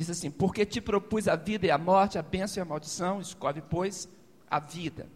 [0.00, 3.20] Diz assim: Porque te propus a vida e a morte, a bênção e a maldição,
[3.20, 4.08] escolhe, pois,
[4.50, 5.06] a vida.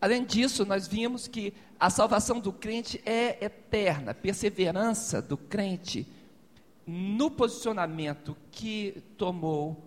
[0.00, 6.08] Além disso, nós vimos que a salvação do crente é eterna, perseverança do crente
[6.84, 9.84] no posicionamento que tomou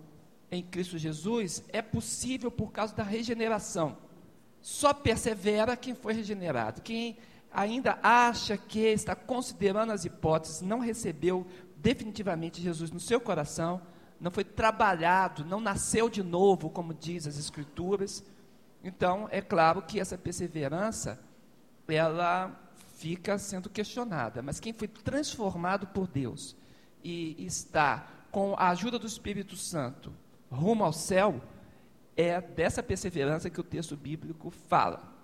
[0.50, 3.98] em Cristo Jesus é possível por causa da regeneração.
[4.62, 6.80] Só persevera quem foi regenerado.
[6.80, 7.18] Quem
[7.52, 11.46] ainda acha que está considerando as hipóteses, não recebeu
[11.76, 13.82] definitivamente Jesus no seu coração,
[14.20, 18.22] não foi trabalhado, não nasceu de novo, como diz as Escrituras.
[18.84, 21.18] Então, é claro que essa perseverança,
[21.88, 22.54] ela
[22.96, 24.42] fica sendo questionada.
[24.42, 26.54] Mas quem foi transformado por Deus
[27.02, 30.12] e está com a ajuda do Espírito Santo
[30.50, 31.40] rumo ao céu,
[32.16, 35.14] é dessa perseverança que o texto bíblico fala.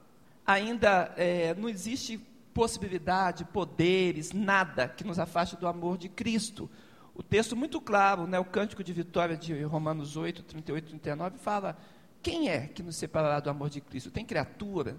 [0.46, 2.18] Ainda é, não existe
[2.54, 6.70] possibilidade, poderes, nada que nos afaste do amor de Cristo.
[7.18, 11.38] O texto muito claro, né, o cântico de vitória de Romanos 8, 38 e 39,
[11.38, 11.78] fala:
[12.22, 14.10] quem é que nos separará do amor de Cristo?
[14.10, 14.98] Tem criatura?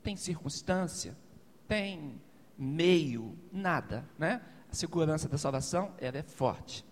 [0.00, 1.16] Tem circunstância?
[1.66, 2.20] Tem
[2.56, 3.36] meio?
[3.50, 4.08] Nada.
[4.16, 4.40] Né?
[4.70, 6.84] A segurança da salvação ela é forte.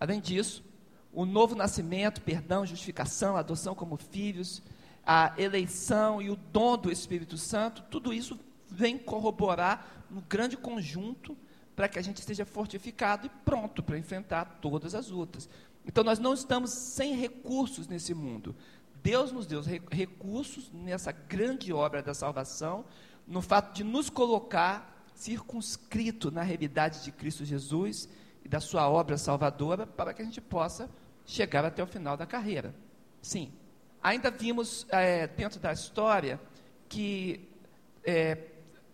[0.00, 0.64] Além disso,
[1.12, 4.60] o novo nascimento, perdão, justificação, adoção como filhos,
[5.06, 11.36] a eleição e o dom do Espírito Santo, tudo isso vem corroborar um grande conjunto
[11.80, 15.48] para que a gente esteja fortificado e pronto para enfrentar todas as lutas.
[15.86, 18.54] Então nós não estamos sem recursos nesse mundo.
[19.02, 22.84] Deus nos deu recursos nessa grande obra da salvação,
[23.26, 28.10] no fato de nos colocar circunscrito na realidade de Cristo Jesus
[28.44, 30.86] e da sua obra salvadora, para que a gente possa
[31.24, 32.74] chegar até o final da carreira.
[33.22, 33.54] Sim.
[34.02, 36.38] Ainda vimos é, dentro da história
[36.90, 37.48] que
[38.04, 38.49] é,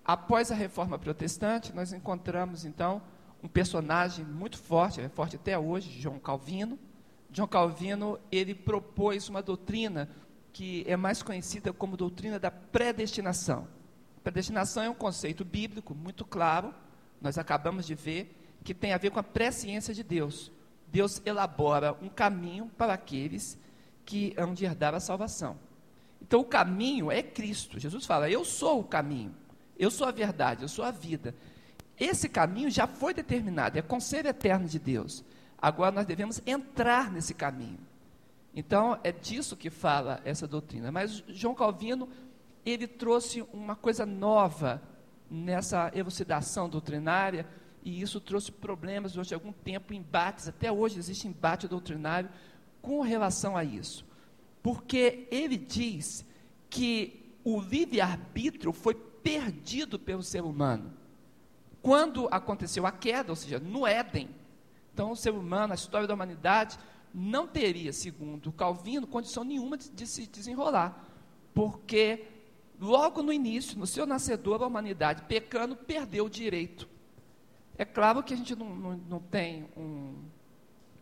[0.07, 3.03] após a reforma protestante nós encontramos então
[3.43, 6.79] um personagem muito forte, é forte até hoje, João Calvino.
[7.33, 10.09] João Calvino ele propôs uma doutrina
[10.53, 13.69] que é mais conhecida como doutrina da predestinação.
[14.25, 16.75] Predestinação é um conceito bíblico muito claro,
[17.20, 20.51] nós acabamos de ver, que tem a ver com a presciência de Deus.
[20.89, 23.59] Deus elabora um caminho para aqueles
[24.05, 25.59] que hão de herdar a salvação.
[26.23, 27.79] Então, o caminho é Cristo.
[27.79, 29.35] Jesus fala: Eu sou o caminho,
[29.79, 31.35] eu sou a verdade, eu sou a vida.
[31.98, 35.25] Esse caminho já foi determinado, é conselho eterno de Deus.
[35.59, 37.79] Agora nós devemos entrar nesse caminho.
[38.55, 40.91] Então, é disso que fala essa doutrina.
[40.91, 42.09] Mas João Calvino,
[42.65, 44.83] ele trouxe uma coisa nova
[45.31, 47.47] nessa elucidação doutrinária,
[47.85, 52.31] e isso trouxe problemas durante algum tempo, embates, até hoje existe embate doutrinário
[52.83, 54.05] com relação a isso.
[54.63, 56.25] Porque ele diz
[56.69, 58.95] que o livre-arbítrio foi
[59.27, 60.92] perdido pelo ser humano.
[61.83, 64.29] Quando aconteceu a queda, ou seja, no Éden,
[64.92, 66.79] então o ser humano, a história da humanidade,
[67.13, 71.05] não teria, segundo Calvino, condição nenhuma de, de se desenrolar.
[71.55, 72.27] Porque
[72.81, 76.89] logo no início, no seu nascedor, a humanidade, pecando, perdeu o direito
[77.79, 80.15] é claro que a gente não, não, não tem um,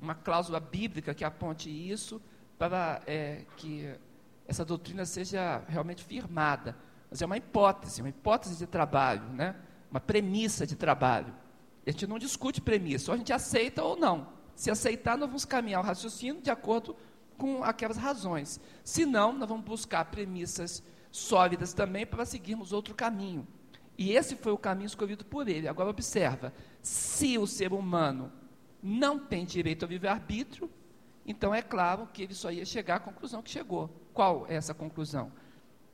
[0.00, 2.20] uma cláusula bíblica que aponte isso
[2.58, 3.94] para é, que
[4.46, 6.76] essa doutrina seja realmente firmada.
[7.10, 9.56] Mas é uma hipótese, uma hipótese de trabalho, né?
[9.90, 11.32] uma premissa de trabalho.
[11.86, 14.28] A gente não discute premissa, ou a gente aceita ou não.
[14.54, 16.96] Se aceitar, nós vamos caminhar o raciocínio de acordo
[17.36, 18.60] com aquelas razões.
[18.82, 23.46] Se não, nós vamos buscar premissas sólidas também para seguirmos outro caminho.
[23.96, 25.68] E esse foi o caminho escolhido por ele.
[25.68, 28.32] Agora observa, se o ser humano
[28.82, 30.70] não tem direito ao livre-arbítrio,
[31.24, 33.88] então é claro que ele só ia chegar à conclusão que chegou.
[34.12, 35.30] Qual é essa conclusão?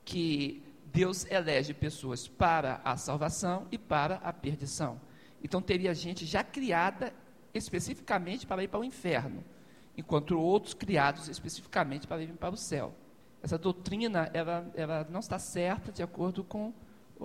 [0.03, 4.99] Que Deus elege pessoas para a salvação e para a perdição.
[5.43, 7.13] Então teria gente já criada
[7.53, 9.43] especificamente para ir para o inferno,
[9.97, 12.93] enquanto outros criados especificamente para ir para o céu.
[13.41, 16.73] Essa doutrina ela, ela não está certa de acordo com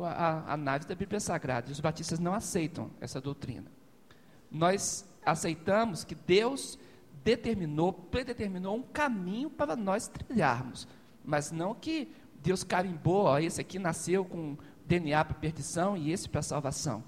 [0.02, 1.68] a análise da Bíblia Sagrada.
[1.68, 3.70] E os batistas não aceitam essa doutrina.
[4.50, 6.78] Nós aceitamos que Deus
[7.24, 10.86] determinou, predeterminou um caminho para nós trilharmos,
[11.24, 12.08] mas não que
[12.42, 14.56] Deus carimbou, ó, esse aqui nasceu com
[14.86, 17.02] DNA para perdição e esse para salvação.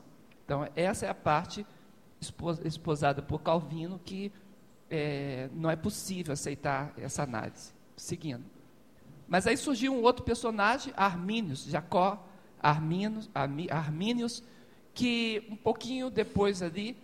[0.44, 1.66] Então, essa é a parte
[2.64, 4.32] esposada por Calvino que
[4.90, 7.72] é, não é possível aceitar essa análise.
[7.96, 8.44] Seguindo.
[9.26, 12.26] Mas aí surgiu um outro personagem, Armínios, Jacó
[12.60, 14.42] Armínios,
[14.94, 16.96] que um pouquinho depois ali,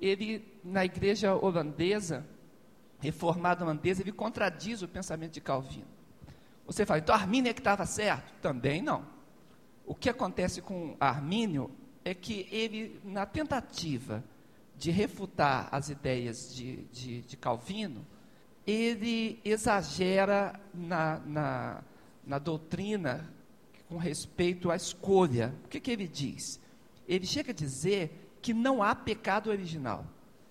[0.00, 2.24] ele, na igreja holandesa,
[3.00, 5.97] reformada holandesa, ele contradiz o pensamento de Calvino.
[6.68, 8.30] Você fala, então Armínio é que estava certo?
[8.42, 9.02] Também não.
[9.86, 11.70] O que acontece com Armínio
[12.04, 14.22] é que ele, na tentativa
[14.76, 18.06] de refutar as ideias de, de, de Calvino,
[18.66, 21.82] ele exagera na, na,
[22.26, 23.32] na, doutrina
[23.88, 25.54] com respeito à escolha.
[25.64, 26.60] O que, que ele diz?
[27.08, 30.04] Ele chega a dizer que não há pecado original,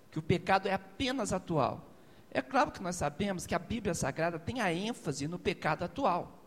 [0.09, 1.87] que o pecado é apenas atual.
[2.31, 6.43] É claro que nós sabemos que a Bíblia Sagrada tem a ênfase no pecado atual.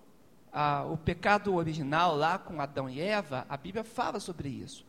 [0.52, 4.84] Ah, o pecado original, lá com Adão e Eva, a Bíblia fala sobre isso.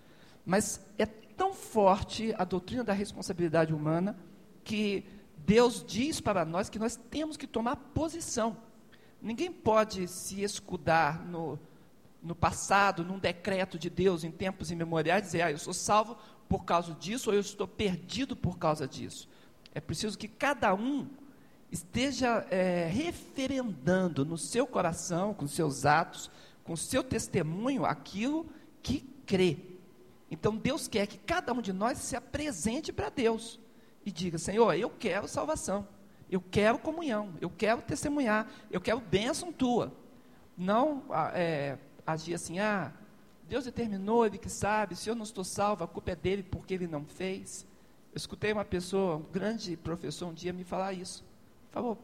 [0.46, 4.18] Mas é tão forte a doutrina da responsabilidade humana
[4.64, 5.06] que
[5.38, 8.58] Deus diz para nós que nós temos que tomar posição.
[9.22, 11.60] Ninguém pode se escudar no,
[12.22, 16.18] no passado, num decreto de Deus em tempos imemoriais, dizer, ah, eu sou salvo
[16.50, 19.30] por causa disso ou eu estou perdido por causa disso.
[19.74, 21.08] É preciso que cada um
[21.72, 26.30] esteja é, referendando no seu coração, com seus atos,
[26.64, 28.46] com seu testemunho, aquilo
[28.84, 29.58] que crê.
[30.30, 33.60] Então Deus quer que cada um de nós se apresente para Deus
[34.06, 35.88] e diga: Senhor, eu quero salvação,
[36.30, 39.94] eu quero comunhão, eu quero testemunhar, eu quero bênção tua.
[40.58, 41.04] Não
[41.34, 42.94] é, agir assim, ah,
[43.48, 46.74] Deus determinou, Ele que sabe, se eu não estou salvo, a culpa é dele porque
[46.74, 47.66] ele não fez.
[48.14, 51.24] Escutei uma pessoa, um grande professor, um dia me falar isso.
[51.72, 51.98] Falou,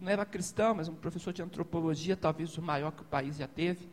[0.00, 3.46] não era cristão, mas um professor de antropologia, talvez o maior que o país já
[3.46, 3.88] teve.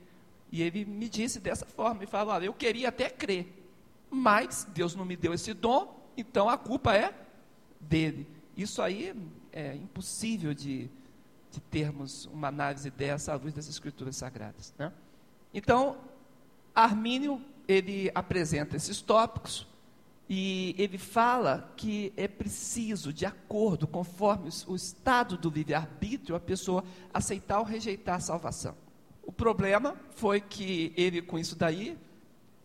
[0.52, 3.48] E ele me disse dessa forma, ele falou, olha, eu queria até crer,
[4.10, 7.14] mas Deus não me deu esse dom, então a culpa é
[7.80, 8.28] dele.
[8.56, 9.14] Isso aí
[9.52, 10.90] é impossível de,
[11.52, 14.74] de termos uma análise dessa à luz das escrituras sagradas.
[14.78, 14.92] Né?
[15.54, 15.98] Então,
[16.74, 19.68] Armínio, ele apresenta esses tópicos,
[20.30, 26.84] e ele fala que é preciso, de acordo, conforme o estado do livre-arbítrio, a pessoa
[27.12, 28.76] aceitar ou rejeitar a salvação.
[29.24, 31.98] O problema foi que ele, com isso daí,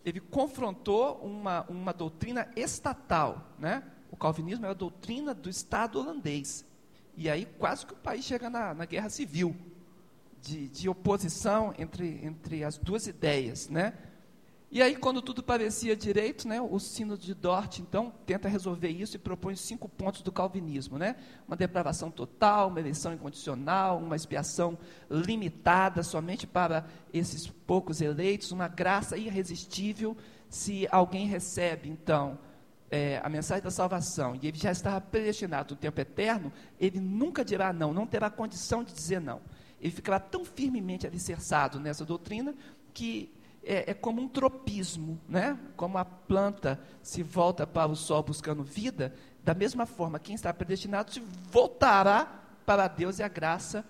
[0.05, 3.49] ele confrontou uma, uma doutrina estatal.
[3.57, 3.81] Né?
[4.11, 6.63] O calvinismo é a doutrina do Estado holandês.
[7.17, 9.55] E aí quase que o país chega na, na guerra civil,
[10.39, 13.69] de, de oposição entre, entre as duas ideias.
[13.69, 13.93] Né?
[14.71, 19.15] E aí, quando tudo parecia direito, né, o sino de Dort, então, tenta resolver isso
[19.15, 20.97] e propõe cinco pontos do calvinismo.
[20.97, 21.15] Né?
[21.47, 24.77] Uma depravação total, uma eleição incondicional, uma expiação
[25.09, 30.17] limitada somente para esses poucos eleitos, uma graça irresistível
[30.49, 32.37] se alguém recebe, então,
[32.89, 37.43] é, a mensagem da salvação e ele já estava predestinado no tempo eterno, ele nunca
[37.43, 39.41] dirá não, não terá condição de dizer não.
[39.81, 42.55] Ele ficará tão firmemente alicerçado nessa doutrina
[42.93, 43.34] que
[43.65, 45.57] é, é, como um tropismo, né?
[45.75, 49.13] Como a planta se volta para o sol buscando vida,
[49.43, 51.21] da mesma forma, quem está predestinado se
[51.51, 53.83] voltará para Deus e a graça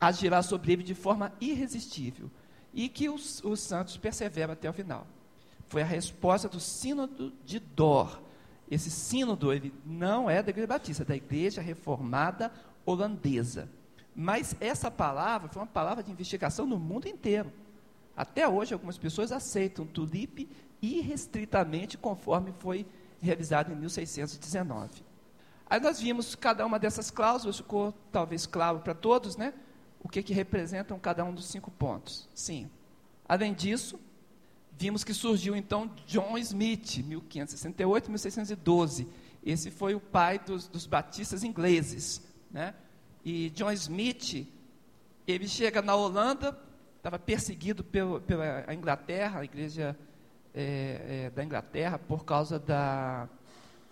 [0.00, 2.30] agirá sobre ele de forma irresistível.
[2.72, 5.06] E que os, os santos perseveram até o final.
[5.68, 8.20] Foi a resposta do sínodo de Dor.
[8.70, 12.52] Esse sínodo ele não é da Igreja Batista, é da Igreja Reformada
[12.84, 13.68] Holandesa.
[14.14, 17.52] Mas essa palavra foi uma palavra de investigação no mundo inteiro.
[18.16, 20.48] Até hoje, algumas pessoas aceitam tulipe
[20.80, 22.86] irrestritamente, conforme foi
[23.20, 25.02] revisado em 1619.
[25.68, 29.54] Aí nós vimos cada uma dessas cláusulas, ficou talvez claro para todos, né?
[30.02, 32.28] O que, que representam cada um dos cinco pontos.
[32.34, 32.70] Sim.
[33.26, 33.98] Além disso,
[34.72, 39.08] vimos que surgiu então John Smith, 1568 1612.
[39.42, 42.22] Esse foi o pai dos, dos batistas ingleses.
[42.50, 42.74] Né?
[43.24, 44.46] E John Smith,
[45.26, 46.58] ele chega na Holanda,
[47.04, 49.94] estava perseguido pelo, pela Inglaterra, a igreja
[50.54, 53.28] é, é, da Inglaterra, por causa da,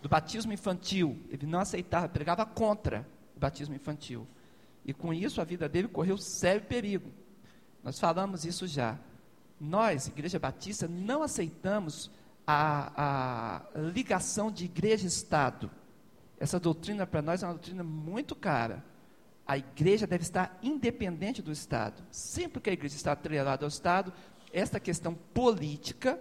[0.00, 1.21] do batismo infantil.
[1.28, 4.26] Ele não aceitava, pregava contra o batismo infantil.
[4.83, 7.12] E com isso a vida dele correu sério perigo.
[7.85, 8.99] Nós falamos isso já.
[9.61, 12.11] Nós, Igreja Batista, não aceitamos
[12.47, 15.71] a, a ligação de igreja e Estado.
[16.40, 18.83] Essa doutrina para nós é uma doutrina muito cara.
[19.46, 22.02] A igreja deve estar independente do Estado.
[22.11, 24.12] Sempre que a igreja está atrelada ao Estado,
[24.52, 26.18] esta questão política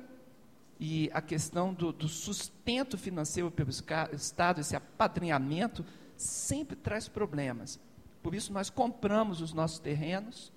[0.79, 5.85] e a questão do, do sustento financeiro pelo Estado, esse apadrinhamento,
[6.17, 7.79] sempre traz problemas.
[8.23, 10.51] Por isso, nós compramos os nossos terrenos,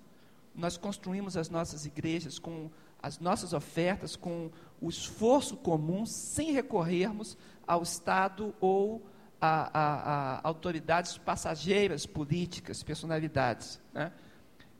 [0.53, 4.49] nós construímos as nossas igrejas com as nossas ofertas, com
[4.81, 9.05] o esforço comum, sem recorrermos ao Estado ou
[9.39, 13.79] a, a, a autoridades passageiras políticas, personalidades.
[13.93, 14.11] Né?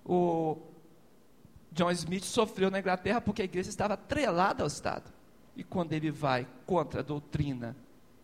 [0.06, 0.58] O
[1.72, 5.12] John Smith sofreu na Inglaterra porque a igreja estava atrelada ao Estado.
[5.56, 7.76] E quando ele vai contra a doutrina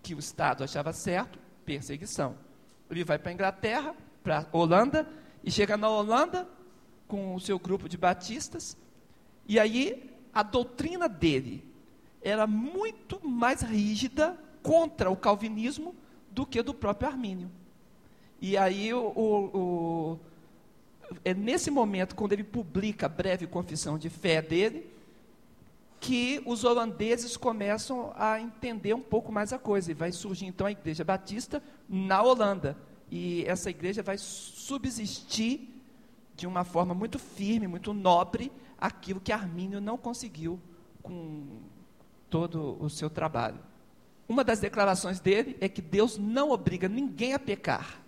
[0.02, 2.36] que o Estado achava certo, perseguição.
[2.90, 5.08] Ele vai para a Inglaterra, para a Holanda,
[5.44, 6.48] e chega na Holanda
[7.08, 8.78] com o seu grupo de batistas,
[9.48, 11.66] e aí a doutrina dele
[12.22, 15.96] era muito mais rígida contra o calvinismo
[16.32, 17.50] do que do próprio Armínio.
[18.42, 20.20] E aí, o, o,
[21.24, 24.90] é nesse momento, quando ele publica a breve confissão de fé dele,
[26.00, 29.92] que os holandeses começam a entender um pouco mais a coisa.
[29.92, 32.76] E vai surgir então a Igreja Batista na Holanda.
[33.12, 35.70] E essa igreja vai subsistir
[36.36, 40.60] de uma forma muito firme, muito nobre, aquilo que Armínio não conseguiu
[41.04, 41.60] com
[42.30, 43.60] todo o seu trabalho.
[44.32, 48.02] Uma das declarações dele é que Deus não obriga ninguém a pecar,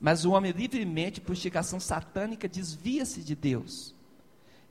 [0.00, 3.94] mas o homem livremente, por instigação satânica, desvia-se de Deus.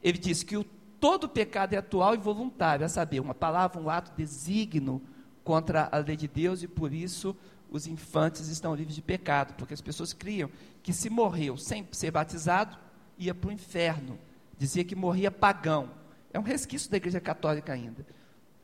[0.03, 0.65] Ele diz que o
[0.99, 5.01] todo pecado é atual e voluntário, a saber, uma palavra, um ato designo
[5.45, 7.37] contra a lei de Deus e por isso
[7.69, 10.49] os infantes estão livres de pecado, porque as pessoas criam
[10.83, 12.77] que se morreu sem ser batizado,
[13.17, 14.19] ia para o inferno.
[14.57, 15.89] Dizia que morria pagão.
[16.33, 18.05] É um resquício da Igreja Católica ainda.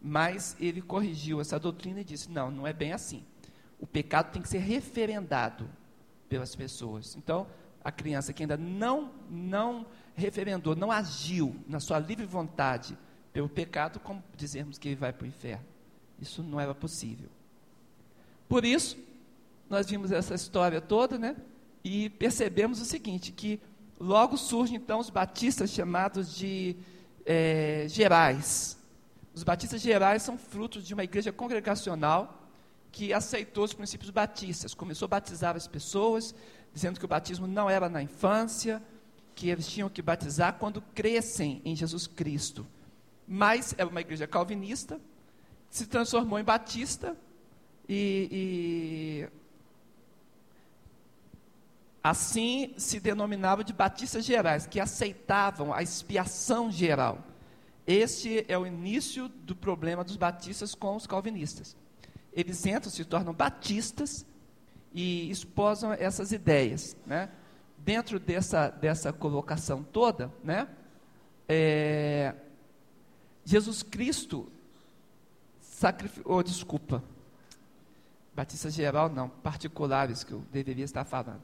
[0.01, 3.23] Mas ele corrigiu essa doutrina e disse: não, não é bem assim.
[3.79, 5.69] O pecado tem que ser referendado
[6.29, 7.15] pelas pessoas.
[7.15, 7.47] Então,
[7.83, 9.85] a criança que ainda não, não
[10.15, 12.97] referendou, não agiu na sua livre vontade
[13.31, 15.65] pelo pecado, como dizermos que ele vai para o inferno.
[16.19, 17.29] Isso não era possível.
[18.49, 18.97] Por isso,
[19.69, 21.35] nós vimos essa história toda, né?
[21.83, 23.59] E percebemos o seguinte, que
[23.99, 26.75] logo surgem então os batistas chamados de
[27.25, 28.76] é, gerais.
[29.37, 32.41] Os batistas gerais são frutos de uma igreja congregacional
[32.91, 36.33] que aceitou os princípios batistas, começou a batizar as pessoas,
[36.73, 38.81] dizendo que o batismo não era na infância,
[39.35, 42.65] que eles tinham que batizar quando crescem em Jesus Cristo.
[43.27, 44.99] Mas era uma igreja calvinista,
[45.69, 47.15] se transformou em batista
[47.87, 49.29] e, e
[52.03, 57.23] assim se denominava de batistas gerais, que aceitavam a expiação geral.
[57.87, 61.75] Este é o início do problema dos batistas com os calvinistas.
[62.33, 64.25] Eles entram, se tornam batistas
[64.93, 67.29] e esposam essas ideias, né?
[67.87, 70.67] dentro dessa, dessa colocação toda, né,
[71.47, 72.35] é,
[73.45, 74.51] Jesus Cristo
[75.61, 77.01] sacrificou, oh, desculpa,
[78.35, 81.41] Batista geral não, particulares que eu deveria estar falando.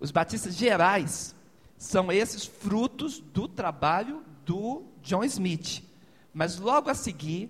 [0.00, 1.34] Os batistas gerais
[1.78, 5.84] são esses frutos do trabalho do John Smith.
[6.32, 7.48] Mas logo a seguir,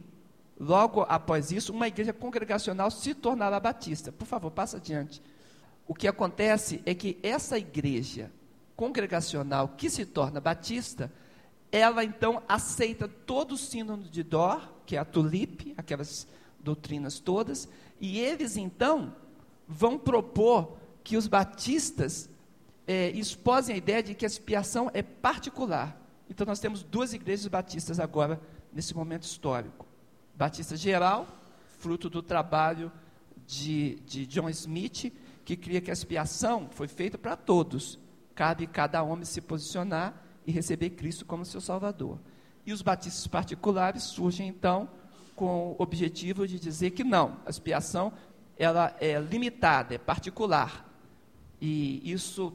[0.61, 4.12] logo após isso, uma igreja congregacional se tornará batista.
[4.12, 5.23] Por favor, passa adiante
[5.87, 8.30] o que acontece é que essa igreja
[8.76, 11.12] congregacional que se torna batista,
[11.70, 16.26] ela então aceita todo o sínodo de Dor, que é a tulipe, aquelas
[16.58, 17.68] doutrinas todas,
[18.00, 19.14] e eles então
[19.68, 22.28] vão propor que os batistas
[22.87, 26.00] é, exposem a ideia de que a expiação é particular.
[26.28, 28.40] Então nós temos duas igrejas batistas agora,
[28.73, 29.87] nesse momento histórico.
[30.35, 31.28] Batista geral,
[31.78, 32.90] fruto do trabalho
[33.47, 35.12] de, de John Smith,
[35.45, 37.99] que cria que a expiação foi feita para todos.
[38.35, 40.14] Cabe cada homem se posicionar
[40.47, 42.19] e receber Cristo como seu Salvador.
[42.66, 44.88] E os batistas particulares surgem então
[45.37, 48.12] com o objetivo de dizer que não, a expiação
[48.57, 50.88] ela é limitada, é particular.
[51.61, 52.52] E isso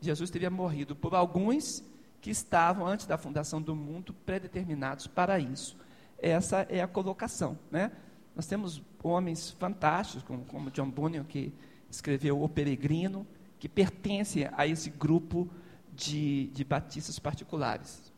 [0.00, 1.82] Jesus teria morrido por alguns
[2.20, 5.76] que estavam antes da fundação do mundo predeterminados para isso.
[6.18, 7.92] Essa é a colocação, né?
[8.34, 11.52] Nós temos homens fantásticos como, como John Bunyan que
[11.90, 13.26] escreveu O Peregrino,
[13.58, 15.48] que pertence a esse grupo
[15.92, 18.12] de, de batistas particulares.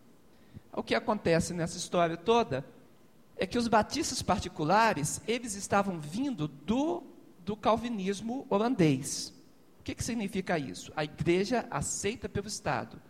[0.72, 2.64] O que acontece nessa história toda
[3.36, 7.02] é que os batistas particulares, eles estavam vindo do,
[7.44, 9.32] do calvinismo holandês.
[9.80, 10.92] O que, que significa isso?
[10.94, 13.00] A igreja aceita pelo Estado.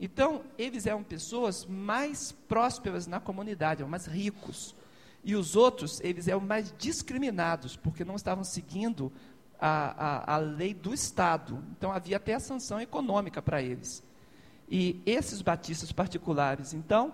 [0.00, 4.74] Então, eles eram pessoas mais prósperas na comunidade, eram mais ricos.
[5.24, 9.12] E os outros, eles eram mais discriminados, porque não estavam seguindo
[9.60, 11.62] a, a, a lei do Estado.
[11.76, 14.02] Então havia até a sanção econômica para eles.
[14.70, 17.12] E esses batistas particulares, então,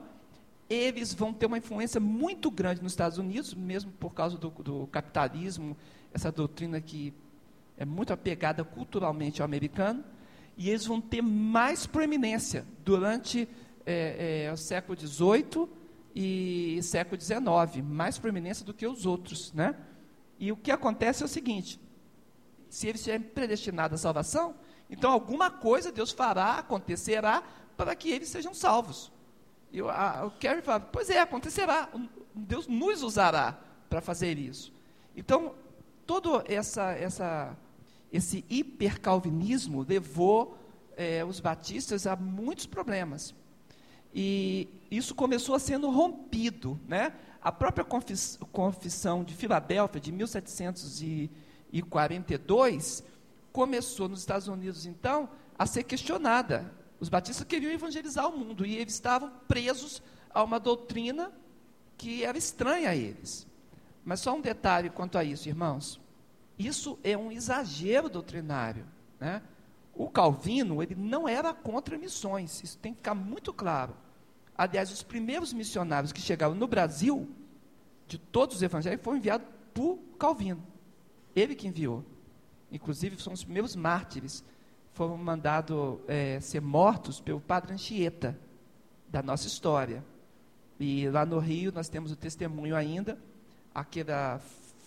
[0.68, 4.86] eles vão ter uma influência muito grande nos Estados Unidos, mesmo por causa do, do
[4.88, 5.76] capitalismo,
[6.12, 7.14] essa doutrina que
[7.76, 10.04] é muito apegada culturalmente ao americano,
[10.56, 13.48] e eles vão ter mais proeminência durante
[13.84, 15.68] é, é, o século XVIII
[16.14, 19.74] e século XIX, mais proeminência do que os outros, né?
[20.38, 21.80] E o que acontece é o seguinte:
[22.68, 24.54] se eles estiverem predestinados à salvação,
[24.88, 27.42] então alguma coisa Deus fará, acontecerá,
[27.76, 29.12] para que eles sejam salvos.
[29.72, 29.88] E o,
[30.38, 31.88] Kerry fala, pois é, acontecerá.
[32.32, 33.58] Deus nos usará
[33.90, 34.72] para fazer isso.
[35.16, 35.54] Então,
[36.06, 37.56] todo essa, essa,
[38.16, 40.56] esse hipercalvinismo levou
[40.96, 43.34] é, os batistas a muitos problemas.
[44.14, 47.12] E isso começou a sendo rompido, né?
[47.42, 47.84] A própria
[48.52, 53.02] confissão de Filadélfia, de 1742,
[53.52, 55.28] começou nos Estados Unidos, então,
[55.58, 56.72] a ser questionada.
[57.00, 61.32] Os batistas queriam evangelizar o mundo e eles estavam presos a uma doutrina
[61.98, 63.44] que era estranha a eles.
[64.04, 66.03] Mas só um detalhe quanto a isso, irmãos.
[66.58, 68.86] Isso é um exagero doutrinário.
[69.18, 69.42] Né?
[69.94, 73.94] O Calvino ele não era contra missões, isso tem que ficar muito claro.
[74.56, 77.28] Aliás, os primeiros missionários que chegaram no Brasil,
[78.06, 80.64] de todos os evangelhos, foram enviados por Calvino.
[81.34, 82.04] Ele que enviou.
[82.70, 84.44] Inclusive, são os primeiros mártires.
[84.92, 88.38] Foram mandados é, ser mortos pelo padre Anchieta,
[89.08, 90.04] da nossa história.
[90.78, 93.18] E lá no Rio nós temos o testemunho ainda,
[93.74, 94.40] aquela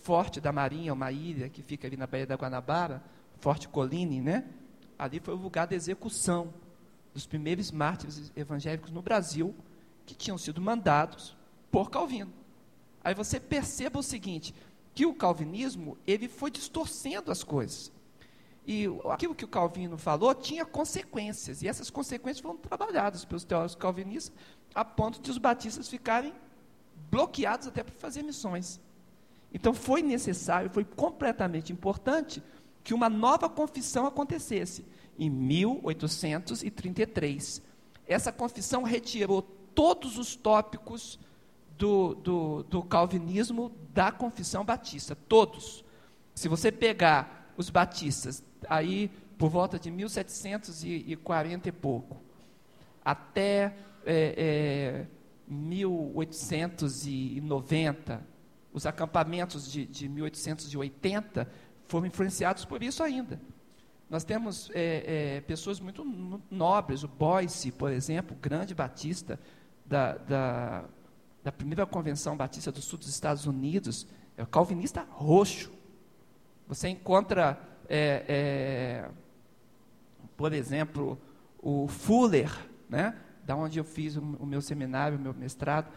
[0.08, 3.04] Forte da Marinha, uma ilha que fica ali na Baía da Guanabara,
[3.40, 4.42] Forte Colline, né?
[4.98, 6.54] Ali foi o lugar da execução
[7.12, 9.54] dos primeiros mártires evangélicos no Brasil,
[10.06, 11.36] que tinham sido mandados
[11.70, 12.32] por Calvino.
[13.04, 14.54] Aí você perceba o seguinte,
[14.94, 17.92] que o calvinismo, ele foi distorcendo as coisas.
[18.66, 23.74] E aquilo que o Calvino falou tinha consequências, e essas consequências foram trabalhadas pelos teólogos
[23.74, 24.34] calvinistas,
[24.74, 26.32] a ponto de os batistas ficarem
[27.10, 28.80] bloqueados até para fazer missões.
[29.52, 32.40] Então foi necessário, foi completamente importante
[32.84, 34.84] que uma nova confissão acontecesse
[35.18, 37.62] em 1833.
[38.06, 39.42] Essa confissão retirou
[39.74, 41.18] todos os tópicos
[41.76, 45.84] do, do, do calvinismo da confissão batista, todos.
[46.34, 52.16] Se você pegar os batistas, aí por volta de 1740 e pouco,
[53.04, 55.06] até é, é,
[55.46, 58.26] 1890,
[58.72, 61.48] os acampamentos de, de 1880
[61.86, 63.40] foram influenciados por isso ainda.
[64.08, 66.04] Nós temos é, é, pessoas muito
[66.50, 69.38] nobres, o Boyce, por exemplo, grande batista
[69.84, 70.84] da, da,
[71.44, 74.06] da, primeira convenção batista do sul dos Estados Unidos,
[74.36, 75.70] é o calvinista roxo.
[76.66, 77.58] Você encontra,
[77.88, 79.10] é, é
[80.36, 81.18] por exemplo,
[81.58, 82.50] o Fuller,
[82.88, 85.92] né, da onde eu fiz o, o meu seminário, o meu mestrado.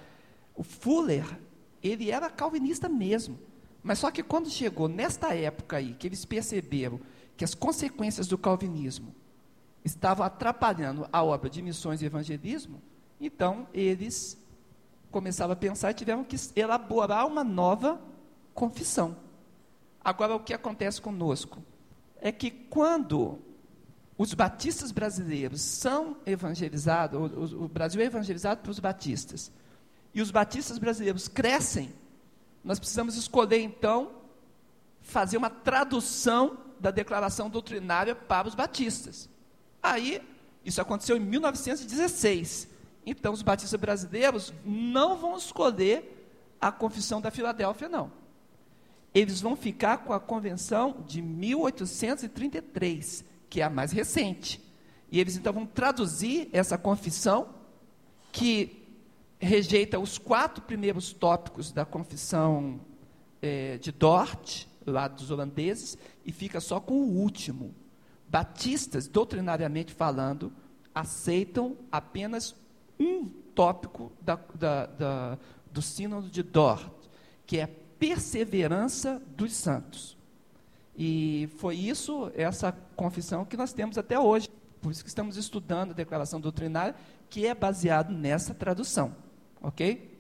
[0.53, 1.25] O Fuller
[1.83, 3.39] ele era calvinista mesmo.
[3.83, 6.99] Mas só que quando chegou nesta época aí, que eles perceberam
[7.35, 9.15] que as consequências do calvinismo
[9.83, 12.81] estavam atrapalhando a obra de missões e evangelismo,
[13.19, 14.37] então eles
[15.09, 17.99] começaram a pensar e tiveram que elaborar uma nova
[18.53, 19.17] confissão.
[20.03, 21.63] Agora, o que acontece conosco?
[22.19, 23.39] É que quando
[24.17, 29.51] os batistas brasileiros são evangelizados, o, Brasil é evangelizado pelos batistas,
[30.13, 31.93] e os batistas brasileiros crescem,
[32.63, 34.11] nós precisamos escolher então
[35.01, 39.29] fazer uma tradução da declaração doutrinária para os batistas.
[39.81, 40.21] Aí,
[40.63, 42.69] isso aconteceu em 1916.
[43.05, 46.17] Então, os batistas brasileiros não vão escolher
[46.59, 48.11] a confissão da Filadélfia, não.
[49.13, 54.61] Eles vão ficar com a convenção de 1833, que é a mais recente.
[55.11, 57.49] E eles então vão traduzir essa confissão,
[58.31, 58.80] que
[59.41, 62.79] rejeita os quatro primeiros tópicos da confissão
[63.41, 67.73] é, de Dort, lá dos holandeses, e fica só com o último.
[68.29, 70.53] Batistas, doutrinariamente falando,
[70.93, 72.55] aceitam apenas
[72.99, 73.25] um
[73.55, 75.37] tópico da, da, da,
[75.71, 76.91] do sínodo de Dort,
[77.47, 80.15] que é perseverança dos santos.
[80.95, 84.49] E foi isso, essa confissão que nós temos até hoje.
[84.81, 86.95] Por isso que estamos estudando a declaração doutrinária,
[87.29, 89.15] que é baseado nessa tradução
[89.61, 90.19] ok?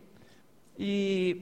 [0.77, 1.41] E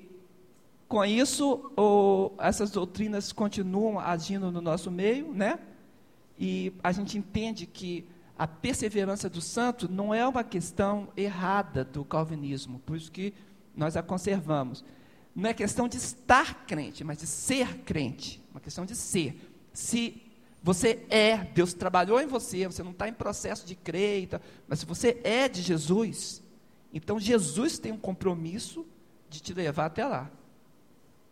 [0.88, 5.59] com isso, o, essas doutrinas continuam agindo no nosso meio, né?
[6.38, 8.07] E a gente entende que
[8.38, 13.33] a perseverança do santo não é uma questão errada do calvinismo, por isso que
[13.75, 14.83] nós a conservamos.
[15.35, 18.41] Não é questão de estar crente, mas de ser crente.
[18.51, 19.39] Uma questão de ser.
[19.71, 20.21] Se
[20.62, 24.27] você é, Deus trabalhou em você, você não está em processo de crer,
[24.67, 26.41] mas se você é de Jesus,
[26.93, 28.86] então Jesus tem um compromisso
[29.30, 30.30] de te levar até lá.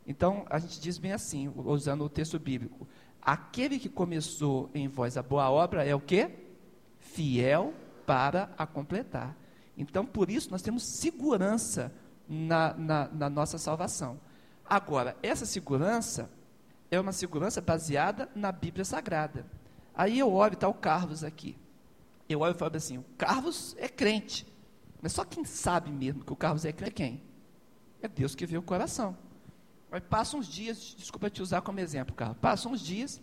[0.05, 2.87] Então a gente diz bem assim, usando o texto bíblico:
[3.21, 6.29] aquele que começou em vós a boa obra é o que?
[6.99, 7.73] Fiel
[8.05, 9.35] para a completar.
[9.77, 11.93] Então por isso nós temos segurança
[12.27, 14.19] na, na, na nossa salvação.
[14.65, 16.29] Agora, essa segurança
[16.91, 19.45] é uma segurança baseada na Bíblia Sagrada.
[19.93, 21.57] Aí eu olho, está o Carlos aqui.
[22.29, 24.45] Eu olho e falo assim: o Carlos é crente.
[25.01, 27.21] Mas só quem sabe mesmo que o Carlos é é quem?
[28.01, 29.17] É Deus que vê o coração.
[29.91, 32.37] Aí passa uns dias, desculpa te usar como exemplo, Carlos.
[32.39, 33.21] Passa uns dias,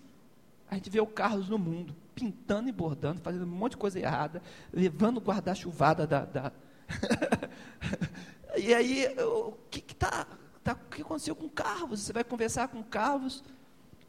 [0.71, 3.99] a gente vê o Carlos no mundo, pintando e bordando, fazendo um monte de coisa
[3.99, 6.53] errada, levando guarda-chuvada da, da,
[8.57, 10.27] e aí, o que, que, tá,
[10.63, 12.01] tá, o que aconteceu com Carlos?
[12.01, 13.43] Você vai conversar com Carlos,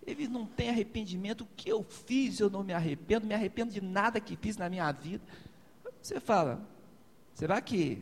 [0.06, 1.42] ele não tem arrependimento.
[1.42, 4.70] O que eu fiz, eu não me arrependo, me arrependo de nada que fiz na
[4.70, 5.24] minha vida.
[6.02, 6.62] Você fala,
[7.36, 8.02] será que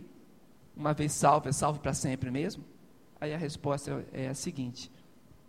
[0.75, 2.63] uma vez salvo é salvo para sempre mesmo?
[3.19, 4.89] Aí a resposta é a seguinte: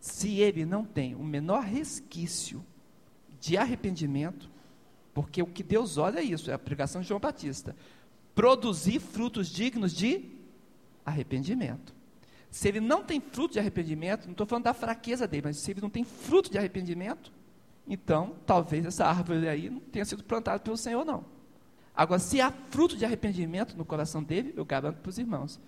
[0.01, 2.65] se ele não tem o menor resquício
[3.41, 4.51] de arrependimento,
[5.13, 7.77] porque o que Deus olha é isso, é a pregação de João Batista.
[8.35, 10.25] Produzir frutos dignos de
[11.07, 11.95] arrependimento.
[12.51, 15.71] Se ele não tem fruto de arrependimento, não estou falando da fraqueza dele, mas se
[15.71, 17.33] ele não tem fruto de arrependimento,
[17.87, 21.25] então talvez essa árvore aí não tenha sido plantada pelo Senhor, não.
[21.95, 25.61] Agora, se há fruto de arrependimento no coração dele, eu garanto para os irmãos,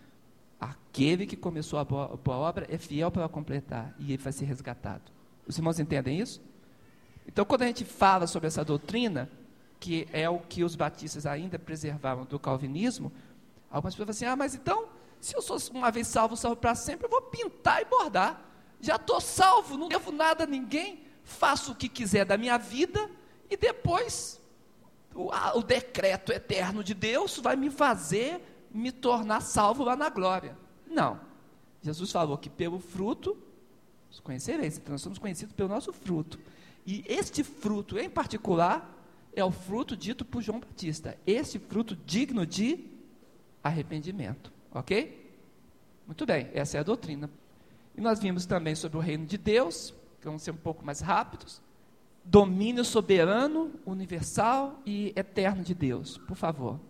[0.60, 4.44] aquele que começou a boa, boa obra é fiel para completar e ele vai ser
[4.44, 5.04] resgatado.
[5.46, 6.42] Os irmãos entendem isso?
[7.28, 9.30] Então, quando a gente fala sobre essa doutrina,
[9.78, 13.12] que é o que os batistas ainda preservavam do calvinismo,
[13.70, 14.88] algumas pessoas falam assim: ah, mas então,
[15.20, 18.42] se eu sou uma vez salvo, salvo para sempre, eu vou pintar e bordar.
[18.80, 23.10] Já estou salvo, não devo nada a ninguém, faço o que quiser da minha vida
[23.48, 24.40] e depois
[25.16, 30.10] o, a, o decreto eterno de Deus vai me fazer me tornar salvo lá na
[30.10, 30.56] glória.
[30.86, 31.18] Não.
[31.82, 33.36] Jesus falou que pelo fruto
[34.10, 34.76] os conhecereis.
[34.76, 36.38] Então nós somos conhecidos pelo nosso fruto.
[36.86, 38.94] E este fruto, em particular,
[39.34, 41.18] é o fruto dito por João Batista.
[41.26, 42.84] Este fruto digno de
[43.62, 44.52] arrependimento.
[44.72, 45.24] Ok?
[46.06, 47.30] Muito bem, essa é a doutrina.
[47.96, 51.00] E nós vimos também sobre o reino de Deus, que vamos ser um pouco mais
[51.00, 51.60] rápidos.
[52.28, 56.18] Domínio soberano, universal e eterno de Deus.
[56.18, 56.80] Por favor.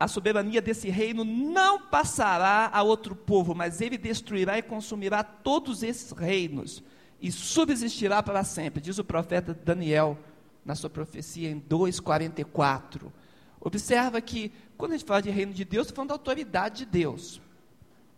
[0.00, 5.82] A soberania desse reino não passará a outro povo, mas ele destruirá e consumirá todos
[5.82, 6.82] esses reinos
[7.20, 10.18] e subsistirá para sempre, diz o profeta Daniel
[10.64, 13.12] na sua profecia em 2,44.
[13.60, 17.40] Observa que, quando a gente fala de reino de Deus, falando da autoridade de Deus.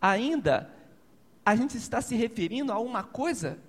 [0.01, 0.73] Ainda,
[1.45, 3.59] a gente está se referindo a uma coisa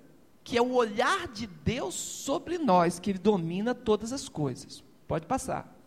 [0.47, 4.81] que é o olhar de Deus sobre nós, que Ele domina todas as coisas.
[5.05, 5.77] Pode passar.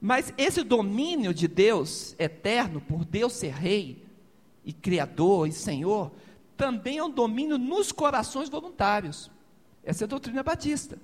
[0.00, 4.02] Mas esse domínio de Deus eterno, por Deus ser Rei
[4.64, 6.10] e Criador e Senhor,
[6.56, 9.30] também é um domínio nos corações voluntários.
[9.84, 10.98] Essa é a doutrina batista.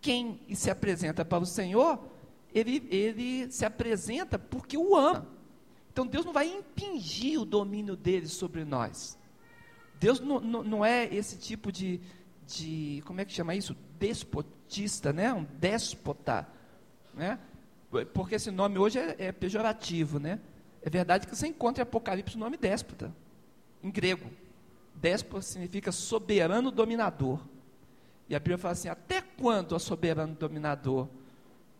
[0.00, 2.02] Quem se apresenta para o Senhor,
[2.54, 5.28] ele, ele se apresenta porque o ama.
[5.92, 9.18] Então Deus não vai impingir o domínio dele sobre nós.
[10.00, 12.00] Deus não, não, não é esse tipo de,
[12.50, 13.76] de, como é que chama isso?
[13.98, 15.32] Despotista, né?
[15.32, 16.46] Um déspota,
[17.14, 17.38] né?
[18.12, 20.40] Porque esse nome hoje é, é pejorativo, né?
[20.82, 23.14] É verdade que você encontra em Apocalipse o nome déspota,
[23.82, 24.30] em grego.
[24.94, 27.40] Déspota significa soberano dominador.
[28.28, 31.08] E a Bíblia fala assim: até quando, ó soberano dominador,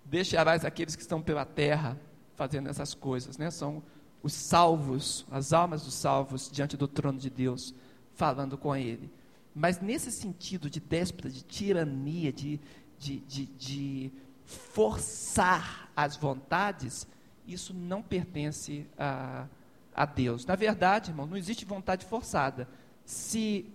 [0.05, 1.99] deixarás aqueles que estão pela terra
[2.35, 3.39] fazendo essas coisas?
[3.39, 3.51] Né?
[3.51, 3.83] São
[4.23, 7.75] os salvos, as almas dos salvos diante do trono de Deus,
[8.15, 9.11] falando com Ele.
[9.55, 12.61] Mas nesse sentido de déspota, de tirania, de,
[12.99, 14.13] de, de, de
[14.45, 17.07] forçar as vontades,
[17.47, 19.47] isso não pertence a,
[19.95, 20.47] a Deus.
[20.47, 22.69] Na verdade, irmão, não existe vontade forçada
[23.05, 23.67] se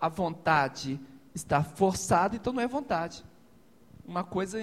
[0.00, 1.00] a vontade
[1.34, 3.24] está forçada, então não é vontade.
[4.06, 4.58] Uma coisa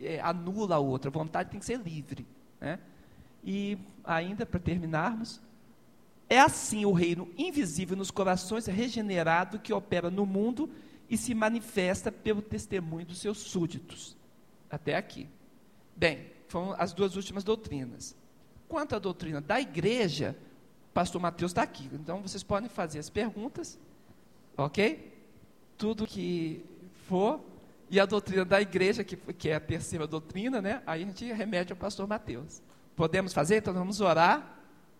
[0.00, 1.10] é, anula a outra.
[1.10, 2.26] A vontade tem que ser livre.
[2.60, 2.78] Né?
[3.44, 5.40] E ainda para terminarmos,
[6.28, 10.68] é assim o reino invisível nos corações regenerado que opera no mundo
[11.08, 14.16] e se manifesta pelo testemunho dos seus súditos.
[14.68, 15.28] Até aqui.
[15.94, 18.16] Bem, foram as duas últimas doutrinas.
[18.68, 20.36] Quanto à doutrina da igreja,
[20.92, 21.88] pastor Mateus está aqui.
[21.92, 23.78] Então vocês podem fazer as perguntas,
[24.56, 25.12] ok?
[25.78, 26.64] Tudo que
[27.06, 27.40] for.
[27.88, 30.82] E a doutrina da igreja, que, que é a terceira doutrina, né?
[30.84, 32.60] Aí a gente remete ao pastor Mateus.
[32.96, 33.58] Podemos fazer?
[33.58, 34.55] Então vamos orar.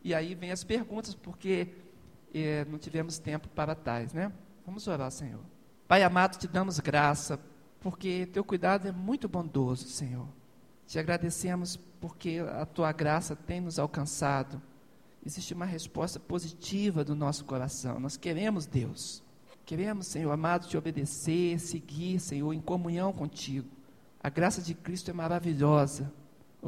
[0.07, 1.69] E aí vem as perguntas, porque
[2.33, 4.33] eh, não tivemos tempo para tais, né?
[4.65, 5.41] Vamos orar, Senhor.
[5.89, 7.41] Pai amado, te damos graça,
[7.81, 10.29] porque teu cuidado é muito bondoso, Senhor.
[10.87, 14.63] Te agradecemos porque a tua graça tem nos alcançado
[15.27, 17.99] existe uma resposta positiva do nosso coração.
[17.99, 19.23] Nós queremos Deus.
[19.65, 23.69] Queremos, Senhor amado, te obedecer, seguir, Senhor, em comunhão contigo.
[24.23, 26.13] A graça de Cristo é maravilhosa.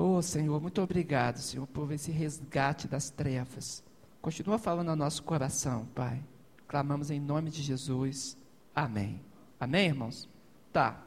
[0.00, 3.82] Oh, Senhor, muito obrigado, Senhor, por esse resgate das trevas.
[4.22, 6.22] Continua falando ao nosso coração, Pai.
[6.68, 8.38] Clamamos em nome de Jesus.
[8.72, 9.20] Amém.
[9.58, 10.28] Amém, irmãos?
[10.72, 11.04] Tá.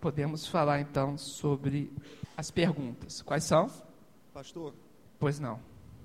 [0.00, 1.92] Podemos falar então sobre
[2.36, 3.22] as perguntas.
[3.22, 3.70] Quais são?
[4.34, 4.74] Pastor.
[5.20, 5.60] Pois não.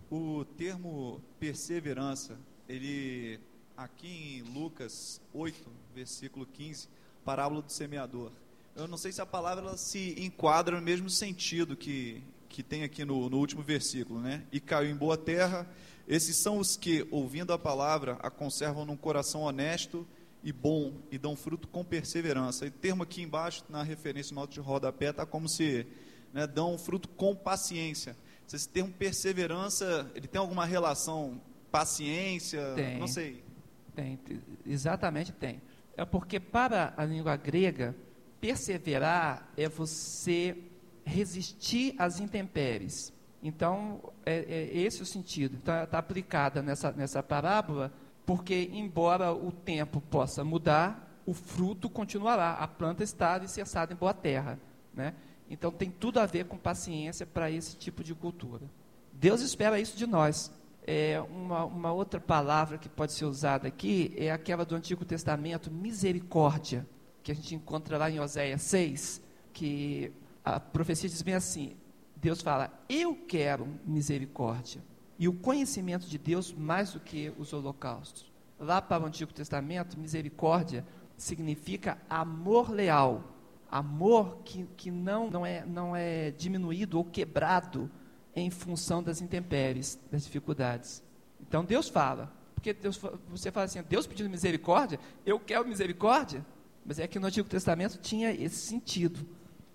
[0.07, 2.37] O termo perseverança,
[2.69, 3.39] ele
[3.75, 6.87] aqui em Lucas 8, versículo 15,
[7.25, 8.31] parábola do semeador.
[8.77, 13.03] Eu não sei se a palavra se enquadra no mesmo sentido que, que tem aqui
[13.03, 14.43] no, no último versículo, né?
[14.51, 15.67] E caiu em boa terra.
[16.07, 20.07] Esses são os que, ouvindo a palavra, a conservam num coração honesto
[20.43, 22.67] e bom e dão fruto com perseverança.
[22.67, 25.87] E termo aqui embaixo, na referência nota de rodapé, está como se
[26.31, 28.15] né, dão fruto com paciência.
[28.45, 32.73] Esse termo perseverança, ele tem alguma relação paciência?
[32.75, 32.99] Tem.
[32.99, 33.43] Não sei.
[33.95, 34.19] Tem,
[34.67, 35.63] exatamente tem.
[35.97, 37.95] É porque para a língua grega,
[38.39, 40.57] perseverar é você
[41.03, 43.13] resistir às intempéries.
[43.41, 45.57] Então, é, é esse o sentido.
[45.61, 47.91] Então, está aplicada nessa, nessa parábola,
[48.25, 52.53] porque, embora o tempo possa mudar, o fruto continuará.
[52.53, 54.59] A planta está alicerçada em boa terra.
[54.93, 55.13] Né?
[55.49, 58.65] Então, tem tudo a ver com paciência para esse tipo de cultura.
[59.13, 60.51] Deus espera isso de nós.
[60.85, 65.69] É, uma, uma outra palavra que pode ser usada aqui é aquela do Antigo Testamento,
[65.69, 66.87] misericórdia,
[67.27, 70.13] que a gente encontra lá em Oséias 6, que
[70.45, 71.75] a profecia diz bem assim:
[72.15, 74.81] Deus fala, eu quero misericórdia
[75.19, 78.31] e o conhecimento de Deus mais do que os holocaustos.
[78.57, 80.85] Lá para o Antigo Testamento, misericórdia
[81.17, 83.21] significa amor leal,
[83.69, 87.91] amor que, que não, não, é, não é diminuído ou quebrado
[88.33, 91.03] em função das intempéries, das dificuldades.
[91.41, 96.45] Então Deus fala, porque Deus, você fala assim, Deus pedindo misericórdia, eu quero misericórdia,
[96.87, 99.27] mas é que no Antigo Testamento tinha esse sentido.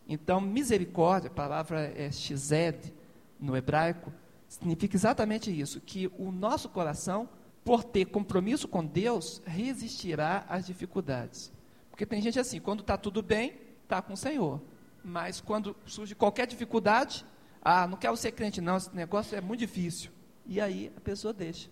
[0.08, 2.92] Então, misericórdia, a palavra é shized
[3.38, 4.10] no hebraico,
[4.48, 7.28] significa exatamente isso, que o nosso coração,
[7.62, 11.52] por ter compromisso com Deus, resistirá às dificuldades.
[11.90, 14.62] Porque tem gente assim, quando está tudo bem, está com o Senhor.
[15.04, 17.26] Mas quando surge qualquer dificuldade,
[17.60, 20.10] ah, não quero ser crente, não, esse negócio é muito difícil.
[20.46, 21.68] E aí a pessoa deixa.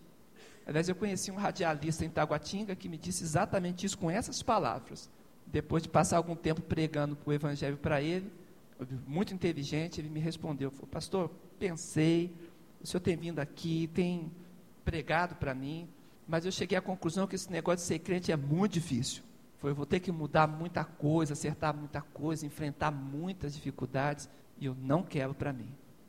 [0.67, 5.11] Aliás, eu conheci um radialista em Taguatinga que me disse exatamente isso com essas palavras.
[5.53, 8.31] Depois de passar algum tempo pregando o evangelho para ele,
[9.07, 12.35] muito inteligente, ele me respondeu: Pastor, pensei,
[12.83, 14.31] o senhor tem vindo aqui, tem
[14.85, 15.89] pregado para mim,
[16.27, 19.23] mas eu cheguei à conclusão que esse negócio de ser crente é muito difícil.
[19.59, 24.75] Foi, vou ter que mudar muita coisa, acertar muita coisa, enfrentar muitas dificuldades, e eu
[24.75, 25.69] não quero para mim.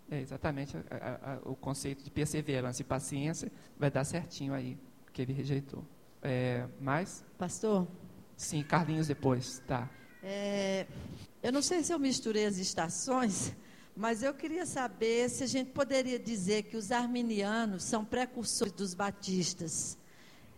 [0.10, 4.78] É exatamente a, a, a, o conceito de perseverança e paciência vai dar certinho aí,
[5.12, 5.86] que ele rejeitou.
[6.22, 7.26] É, mais?
[7.38, 7.88] Pastor?
[8.42, 9.88] Sim, Carlinhos depois, tá.
[10.24, 10.88] É,
[11.44, 13.54] eu não sei se eu misturei as estações,
[13.96, 18.96] mas eu queria saber se a gente poderia dizer que os arminianos são precursores dos
[18.96, 19.96] batistas.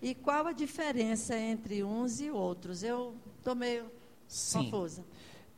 [0.01, 2.83] E qual a diferença entre uns e outros?
[2.83, 3.91] Eu estou meio
[4.29, 4.63] Sim.
[4.63, 5.03] confusa.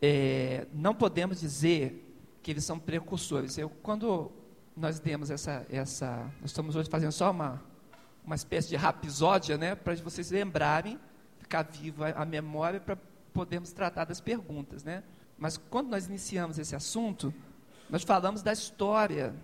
[0.01, 2.11] É, não podemos dizer
[2.41, 3.55] que eles são precursores.
[3.55, 4.31] Eu, quando
[4.75, 7.63] nós demos essa, essa, nós estamos hoje fazendo só uma,
[8.25, 10.99] uma espécie de rapisódia, né, para vocês lembrarem,
[11.45, 12.97] ficar viva a memória para
[13.31, 15.03] podermos tratar das perguntas, né?
[15.37, 17.31] Mas quando nós iniciamos esse assunto,
[17.87, 19.35] nós falamos da história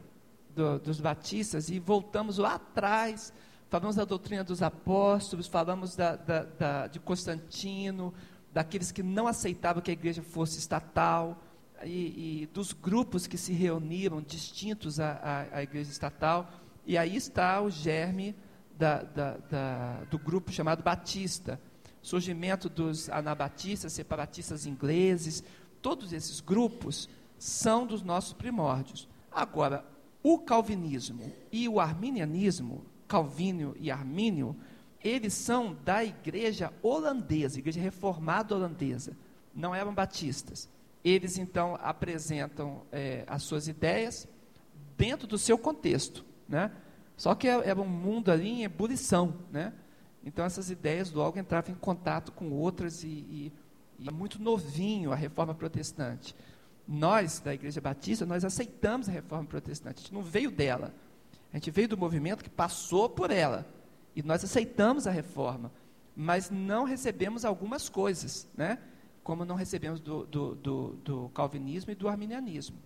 [0.56, 3.32] do, dos batistas e voltamos lá atrás,
[3.70, 8.12] falamos da doutrina dos apóstolos, falamos da, da, da, de Constantino,
[8.52, 11.40] daqueles que não aceitavam que a igreja fosse estatal,
[11.84, 16.50] e, e, dos grupos que se reuniram distintos à, à, à, igreja estatal,
[16.86, 18.36] e aí está o germe
[18.78, 21.60] da, da, da, do grupo chamado Batista,
[22.02, 25.44] surgimento dos anabatistas, separatistas ingleses,
[25.82, 29.08] todos esses grupos são dos nossos primórdios.
[29.32, 29.86] Agora,
[30.24, 34.56] o calvinismo e o arminianismo, Calvínio e Armínio,
[35.04, 39.18] eles são da igreja holandesa, igreja reformada holandesa,
[39.54, 40.70] não eram batistas.
[41.04, 44.28] Eles então apresentam é, as suas ideias
[44.96, 46.72] dentro do seu contexto, né?
[47.18, 49.74] Só que era é, é um mundo ali em ebulição, né?
[50.24, 53.54] Então essas ideias logo entravam em contato com outras e, e,
[54.00, 56.36] e é muito novinho a reforma protestante.
[56.88, 60.94] Nós, da Igreja Batista, nós aceitamos a reforma protestante, a gente não veio dela.
[61.54, 63.66] A gente veio do movimento que passou por ela.
[64.16, 65.72] E nós aceitamos a reforma,
[66.16, 68.78] mas não recebemos algumas coisas, né?
[69.24, 72.78] como não recebemos do, do, do, do calvinismo e do arminianismo.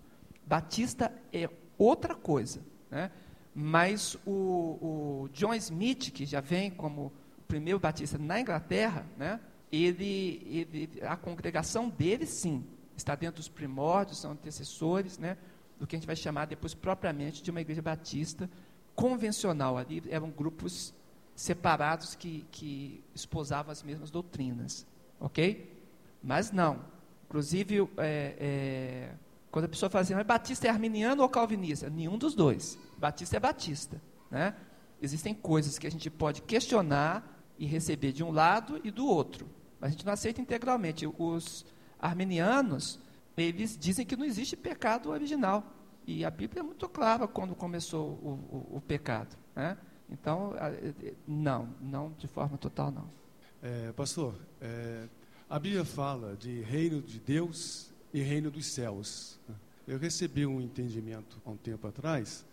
[0.46, 3.12] Batista é outra coisa, né?
[3.54, 7.12] mas o, o, John Smith, que já vem como
[7.56, 9.40] primeiro batista na Inglaterra, né?
[9.72, 12.66] ele, ele, a congregação dele, sim,
[12.98, 15.38] está dentro dos primórdios, são antecessores né?
[15.80, 18.50] do que a gente vai chamar depois propriamente de uma igreja batista
[18.94, 19.78] convencional.
[19.78, 20.94] Ali eram grupos
[21.34, 24.86] separados que, que esposavam as mesmas doutrinas.
[25.18, 25.74] Ok?
[26.22, 26.82] Mas não.
[27.30, 29.14] Inclusive, é, é,
[29.50, 31.90] quando a pessoa fala assim, mas Batista é arminiano ou calvinista?
[31.90, 32.78] Nenhum dos dois.
[32.98, 34.02] Batista é Batista.
[34.30, 34.54] Né?
[35.02, 39.48] Existem coisas que a gente pode questionar e receber de um lado e do outro.
[39.80, 41.08] Mas a gente não aceita integralmente.
[41.18, 41.66] Os
[42.00, 43.00] arminianos,
[43.38, 45.72] eles dizem que não existe pecado original.
[46.08, 49.36] E a Bíblia é muito clara quando começou o, o, o pecado.
[49.56, 49.78] Né?
[50.10, 50.54] Então,
[51.28, 53.10] não, não de forma total, não.
[53.62, 55.08] É, pastor, é,
[55.50, 59.40] a Bíblia fala de reino de Deus e reino dos céus.
[59.88, 62.46] Eu recebi um entendimento há um tempo atrás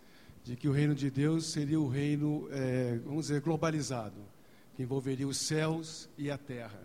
[0.43, 4.17] de que o reino de Deus seria o reino, é, vamos dizer, globalizado,
[4.75, 6.81] que envolveria os céus e a terra.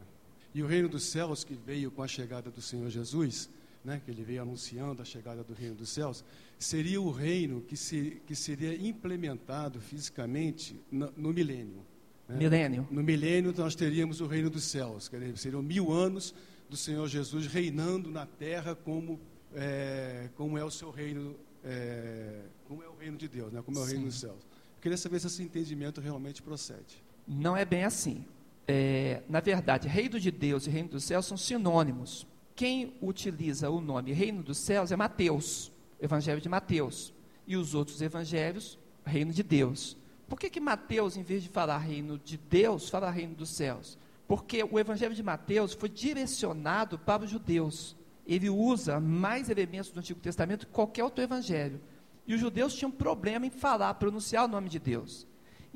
[0.55, 3.49] E o reino dos céus, que veio com a chegada do Senhor Jesus,
[3.85, 6.25] né, que ele veio anunciando a chegada do reino dos céus,
[6.59, 11.85] seria o reino que, se, que seria implementado fisicamente no, no milênio.
[12.29, 12.37] Né?
[12.37, 12.89] Milênio.
[12.91, 16.35] No milênio nós teríamos o reino dos céus, que seriam mil anos
[16.69, 19.19] do Senhor Jesus reinando na terra como,
[19.55, 23.63] é, como é o seu reino, é, como é o reino de Deus, né?
[23.63, 23.93] como é o Sim.
[23.93, 24.47] reino dos céus.
[24.77, 27.03] Eu queria saber se esse entendimento realmente procede.
[27.29, 28.25] Não é bem assim.
[28.67, 32.27] É, na verdade, reino de Deus e reino dos céus são sinônimos.
[32.57, 37.13] Quem utiliza o nome reino dos céus é Mateus, evangelho de Mateus.
[37.47, 39.97] E os outros evangelhos, reino de Deus.
[40.27, 43.99] Por que, que Mateus, em vez de falar reino de Deus, fala reino dos céus?
[44.27, 47.95] Porque o evangelho de Mateus foi direcionado para os judeus.
[48.27, 51.81] Ele usa mais elementos do Antigo Testamento que qualquer outro evangelho.
[52.27, 55.28] E os judeus tinham problema em falar, pronunciar o nome de Deus.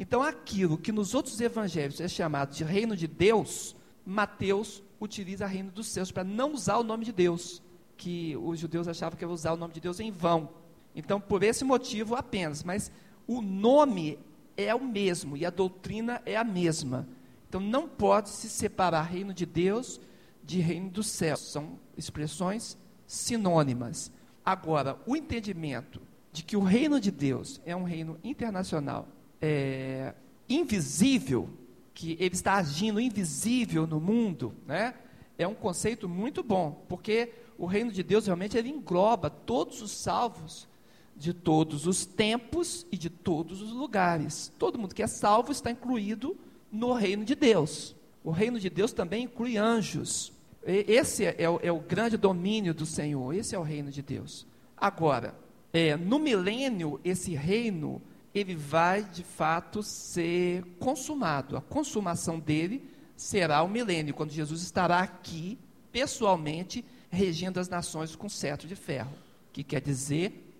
[0.03, 5.71] Então, aquilo que nos outros evangelhos é chamado de reino de Deus, Mateus utiliza reino
[5.71, 7.62] dos céus para não usar o nome de Deus,
[7.97, 10.49] que os judeus achavam que ia usar o nome de Deus em vão.
[10.93, 12.91] Então, por esse motivo apenas, mas
[13.29, 14.19] o nome
[14.57, 17.07] é o mesmo e a doutrina é a mesma.
[17.49, 20.01] Então não pode se separar reino de Deus
[20.43, 21.53] de reino dos céus.
[21.53, 24.11] São expressões sinônimas.
[24.45, 29.07] Agora, o entendimento de que o reino de Deus é um reino internacional,
[29.42, 30.14] é,
[30.48, 31.50] invisível,
[31.92, 34.94] que ele está agindo invisível no mundo, né?
[35.37, 39.90] É um conceito muito bom, porque o reino de Deus realmente ele engloba todos os
[39.90, 40.68] salvos
[41.16, 44.52] de todos os tempos e de todos os lugares.
[44.59, 46.37] Todo mundo que é salvo está incluído
[46.70, 47.94] no reino de Deus.
[48.24, 50.33] O reino de Deus também inclui anjos.
[50.64, 54.00] Esse é, é, o, é o, grande domínio do Senhor, esse é o reino de
[54.00, 54.46] Deus.
[54.76, 55.35] Agora,
[55.72, 58.00] é, no milênio, esse reino,
[58.35, 61.57] ele vai de fato ser consumado.
[61.57, 65.59] A consumação dele será o milênio, quando Jesus estará aqui,
[65.90, 69.12] pessoalmente, regendo as nações com cetro de ferro,
[69.53, 70.55] que quer dizer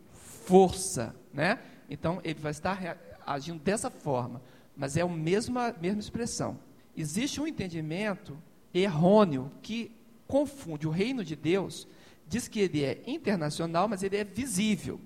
[0.45, 1.59] força, né?
[1.89, 4.41] Então, ele vai estar agindo dessa forma
[4.77, 6.59] mas é a mesma, mesma expressão.
[6.97, 8.37] Existe um entendimento
[8.73, 9.93] errôneo que
[10.27, 11.87] confunde o reino de Deus,
[12.27, 15.01] diz que ele é internacional, mas ele é visível.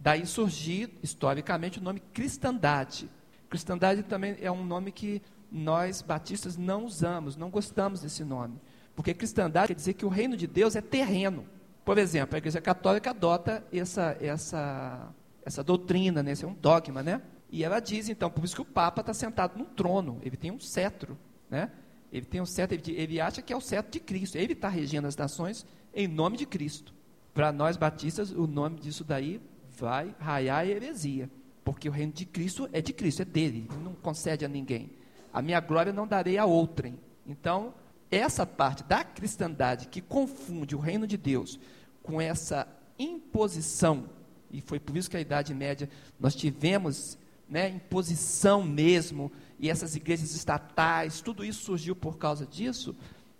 [0.00, 3.08] Daí surgir, historicamente, o nome cristandade.
[3.50, 5.20] Cristandade também é um nome que
[5.52, 8.58] nós, batistas, não usamos, não gostamos desse nome.
[8.96, 11.44] Porque cristandade quer dizer que o reino de Deus é terreno.
[11.84, 15.12] Por exemplo, a Igreja Católica adota essa, essa,
[15.44, 16.32] essa doutrina, né?
[16.32, 17.20] esse é um dogma, né?
[17.50, 20.50] E ela diz, então, por isso que o Papa está sentado num trono, ele tem
[20.50, 21.18] um cetro,
[21.50, 21.70] né?
[22.12, 24.68] Ele tem um cetro, ele, ele acha que é o cetro de Cristo, ele está
[24.68, 26.94] regendo as nações em nome de Cristo.
[27.34, 29.40] Para nós batistas, o nome disso daí
[29.80, 31.30] vai raiar a heresia,
[31.64, 34.90] porque o reino de Cristo é de Cristo, é dele, ele não concede a ninguém.
[35.32, 36.98] A minha glória não darei a outrem.
[37.26, 37.72] Então,
[38.10, 41.58] essa parte da cristandade que confunde o reino de Deus
[42.02, 44.10] com essa imposição,
[44.50, 45.88] e foi por isso que a Idade Média
[46.18, 47.16] nós tivemos
[47.48, 52.94] né, imposição mesmo, e essas igrejas estatais, tudo isso surgiu por causa disso,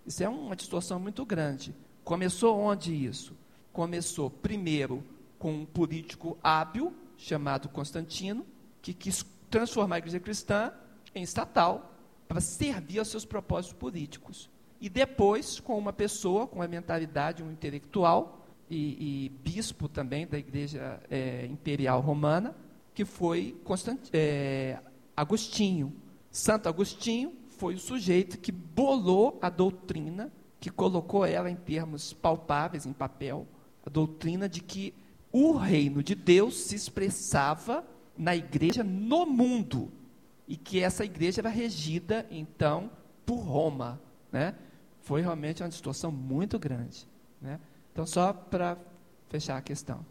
[0.05, 1.75] isso é uma distorção muito grande.
[2.03, 3.35] Começou onde isso?
[3.71, 5.03] Começou primeiro
[5.41, 8.45] com um político hábil, chamado Constantino,
[8.79, 10.71] que quis transformar a igreja cristã
[11.15, 11.95] em estatal,
[12.27, 14.51] para servir aos seus propósitos políticos.
[14.79, 20.37] E depois, com uma pessoa com a mentalidade, um intelectual, e, e bispo também da
[20.37, 22.55] igreja é, imperial romana,
[22.93, 24.77] que foi Constant, é,
[25.17, 25.91] Agostinho.
[26.29, 32.85] Santo Agostinho foi o sujeito que bolou a doutrina, que colocou ela em termos palpáveis,
[32.85, 33.47] em papel,
[33.83, 34.93] a doutrina de que
[35.31, 37.85] o reino de Deus se expressava
[38.17, 39.91] na igreja no mundo
[40.47, 42.91] e que essa igreja era regida então
[43.25, 44.55] por Roma, né?
[44.99, 47.07] Foi realmente uma distorção muito grande,
[47.41, 47.59] né?
[47.91, 48.77] Então só para
[49.29, 50.05] fechar a questão.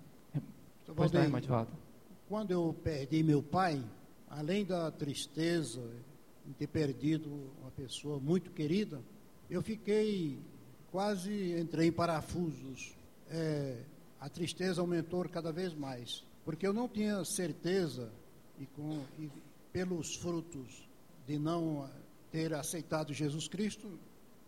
[0.97, 1.73] Pois não, irmã de volta.
[2.29, 3.83] Quando eu perdi meu pai,
[4.29, 5.83] além da tristeza
[6.45, 7.31] de ter perdido
[7.61, 9.01] uma pessoa muito querida,
[9.49, 10.39] eu fiquei
[10.91, 12.97] quase entrei em parafusos.
[13.29, 13.77] É,
[14.21, 18.13] a tristeza aumentou cada vez mais, porque eu não tinha certeza
[18.59, 19.31] e, com, e
[19.73, 20.89] pelos frutos
[21.27, 21.89] de não
[22.31, 23.99] ter aceitado Jesus Cristo,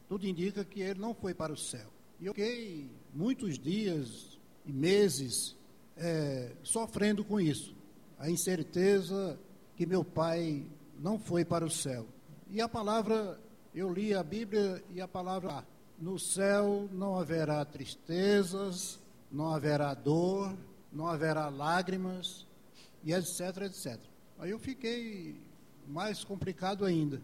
[0.08, 1.88] tudo indica que ele não foi para o céu.
[2.20, 5.56] E eu fiquei muitos dias e meses
[5.96, 7.74] é, sofrendo com isso.
[8.18, 9.38] A incerteza
[9.76, 10.66] que meu pai
[10.98, 12.06] não foi para o céu.
[12.48, 13.40] E a palavra,
[13.74, 15.64] eu li a Bíblia e a palavra, ah,
[15.98, 19.00] no céu não haverá tristezas,
[19.32, 20.54] não haverá dor,
[20.92, 22.46] não haverá lágrimas,
[23.02, 23.98] e etc, etc.
[24.38, 25.40] Aí eu fiquei
[25.88, 27.20] mais complicado ainda.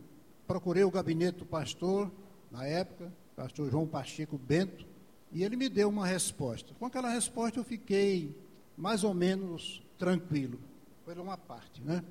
[0.46, 2.10] Procurei o gabinete do pastor,
[2.50, 4.86] na época, pastor João Pacheco Bento,
[5.30, 6.74] e ele me deu uma resposta.
[6.78, 8.34] Com aquela resposta eu fiquei
[8.76, 10.58] mais ou menos tranquilo.
[11.04, 12.02] Foi uma parte, né?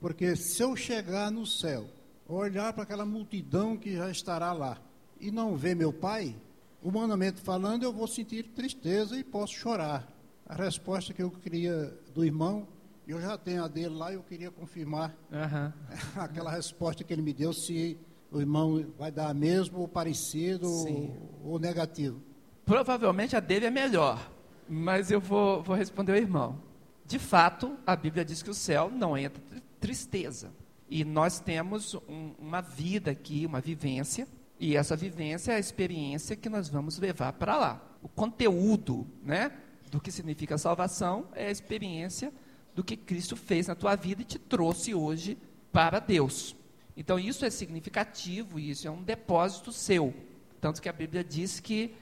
[0.00, 1.86] Porque se eu chegar no céu,
[2.28, 4.80] olhar para aquela multidão que já estará lá
[5.20, 6.36] e não ver meu pai,
[6.84, 10.06] humanamente falando, eu vou sentir tristeza e posso chorar.
[10.46, 12.68] A resposta que eu queria do irmão,
[13.08, 15.72] eu já tenho a dele lá e eu queria confirmar uhum.
[16.22, 17.98] aquela resposta que ele me deu, se
[18.30, 22.20] o irmão vai dar mesmo, ou parecido, ou, ou, negativo.
[22.66, 24.30] Provavelmente a dele é melhor,
[24.68, 26.60] mas eu vou, vou responder ao irmão.
[27.06, 29.42] De fato, a Bíblia diz que o céu não entra
[29.80, 30.50] tristeza.
[30.88, 34.26] E nós temos um, uma vida aqui, uma vivência,
[34.58, 37.82] e essa vivência é a experiência que nós vamos levar para lá.
[38.02, 39.52] O conteúdo né,
[39.90, 42.32] do que significa salvação é a experiência
[42.74, 45.38] do que Cristo fez na tua vida e te trouxe hoje
[45.72, 46.56] para Deus.
[46.96, 50.14] Então isso é significativo, isso é um depósito seu.
[50.60, 51.94] Tanto que a Bíblia diz que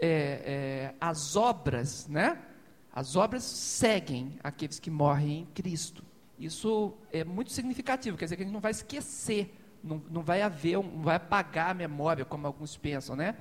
[0.00, 2.40] é, é, as obras, né?
[2.92, 6.02] As obras seguem aqueles que morrem em Cristo.
[6.38, 10.42] Isso é muito significativo, quer dizer que a gente não vai esquecer, não, não vai
[10.42, 13.36] haver, não vai apagar a memória, como alguns pensam, né?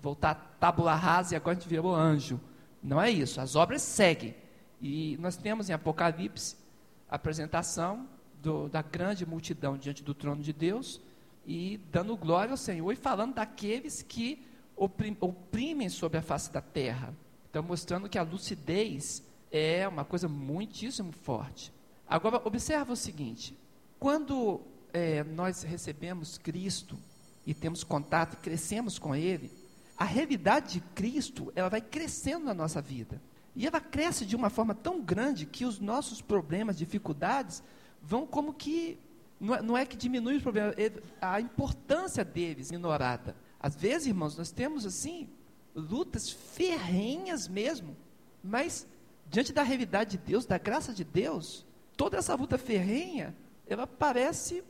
[0.00, 2.40] Voltar tábula rasa e agora a gente virou anjo.
[2.82, 4.34] Não é isso, as obras seguem.
[4.80, 6.56] E nós temos em Apocalipse
[7.08, 8.08] a apresentação
[8.42, 11.00] do, da grande multidão diante do trono de Deus
[11.46, 14.44] e dando glória ao Senhor e falando daqueles que
[14.76, 17.14] oprimem sobre a face da terra.
[17.48, 21.72] Então, mostrando que a lucidez é uma coisa muitíssimo forte.
[22.08, 23.56] Agora, observa o seguinte:
[23.98, 24.60] quando
[24.92, 26.98] é, nós recebemos Cristo
[27.46, 29.50] e temos contato, crescemos com Ele,
[29.96, 33.20] a realidade de Cristo ela vai crescendo na nossa vida.
[33.54, 37.62] E ela cresce de uma forma tão grande que os nossos problemas, dificuldades,
[38.02, 38.98] vão como que.
[39.38, 43.36] Não é, não é que diminui os problemas, é a importância deles minorada.
[43.60, 45.28] Às vezes, irmãos, nós temos assim,
[45.74, 47.96] lutas ferrenhas mesmo,
[48.42, 48.86] mas
[49.28, 51.66] diante da realidade de Deus, da graça de Deus,
[51.96, 53.34] toda essa luta ferrenha,
[53.66, 54.62] ela parece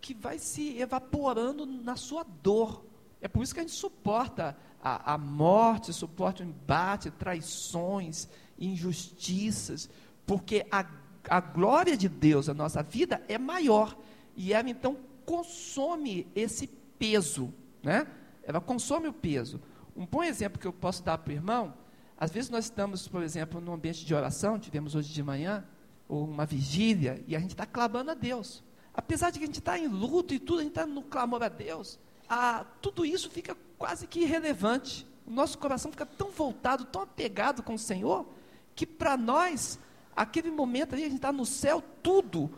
[0.00, 2.84] que vai se evaporando na sua dor.
[3.20, 8.28] É por isso que a gente suporta a, a morte, suporta o embate, traições,
[8.58, 9.90] injustiças,
[10.24, 10.86] porque a,
[11.28, 13.96] a glória de Deus na nossa vida é maior.
[14.36, 18.06] E ela então consome esse peso, né?
[18.42, 19.60] Ela consome o peso.
[19.96, 21.74] Um bom exemplo que eu posso dar para o irmão,
[22.18, 25.64] às vezes nós estamos, por exemplo, num ambiente de oração, tivemos hoje de manhã,
[26.08, 28.62] ou uma vigília, e a gente está clamando a Deus.
[28.96, 31.42] Apesar de que a gente está em luto e tudo, a gente está no clamor
[31.42, 35.06] a Deus, a, tudo isso fica quase que irrelevante.
[35.26, 38.26] O nosso coração fica tão voltado, tão apegado com o Senhor,
[38.74, 39.78] que para nós,
[40.16, 42.50] aquele momento ali, a gente está no céu, tudo,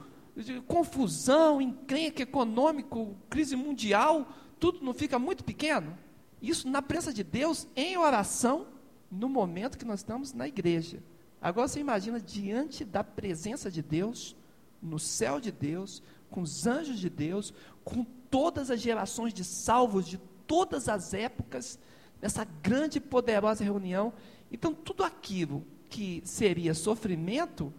[0.67, 4.29] confusão, encrenca econômico, crise mundial,
[4.61, 5.99] tudo não fica muito pequeno?
[6.41, 8.69] Isso na presença de Deus, em oração,
[9.11, 11.03] no momento que nós estamos na igreja.
[11.41, 14.37] Agora você imagina diante da presença de Deus,
[14.81, 17.53] no céu de Deus, com os anjos de Deus,
[17.85, 21.79] com todas as gerações de salvos de todas as épocas,
[22.21, 24.13] nessa grande e poderosa reunião.
[24.51, 27.73] Então, tudo aquilo que seria sofrimento,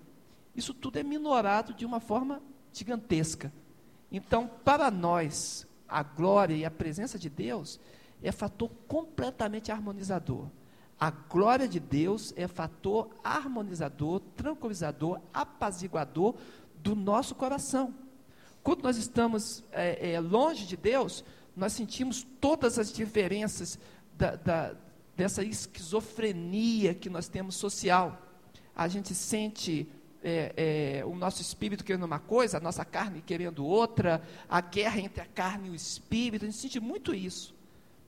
[0.55, 2.41] isso tudo é minorado de uma forma
[2.71, 3.51] gigantesca.
[4.11, 7.79] Então, para nós, a glória e a presença de Deus
[8.21, 10.47] é fator completamente harmonizador.
[10.99, 16.35] A glória de Deus é fator harmonizador, tranquilizador, apaziguador
[16.75, 17.93] do nosso coração.
[18.63, 21.23] Quando nós estamos é, é, longe de Deus,
[21.55, 23.79] nós sentimos todas as diferenças
[24.17, 24.75] da, da,
[25.15, 28.21] dessa esquizofrenia que nós temos social.
[28.75, 29.87] A gente sente
[30.23, 34.99] é, é, o nosso espírito querendo uma coisa, a nossa carne querendo outra, a guerra
[34.99, 37.55] entre a carne e o espírito, a gente sente muito isso.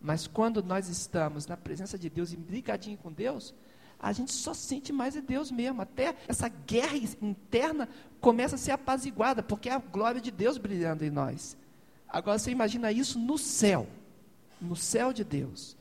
[0.02, 3.54] Mas quando nós estamos na presença de Deus e brigadinho com Deus,
[4.02, 5.80] a gente só sente mais de Deus mesmo.
[5.80, 7.88] Até essa guerra interna
[8.20, 11.56] começa a ser apaziguada, porque é a glória de Deus brilhando em nós.
[12.10, 13.88] Agora você imagina isso no céu,
[14.60, 15.78] no céu de Deus.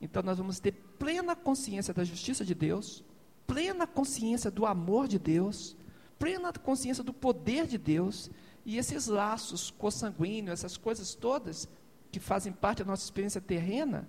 [0.00, 3.04] Então nós vamos ter plena consciência da justiça de Deus,
[3.46, 5.76] plena consciência do amor de Deus,
[6.18, 8.30] plena consciência do poder de Deus,
[8.64, 11.68] e esses laços consanguíneos, essas coisas todas,
[12.10, 14.08] que fazem parte da nossa experiência terrena,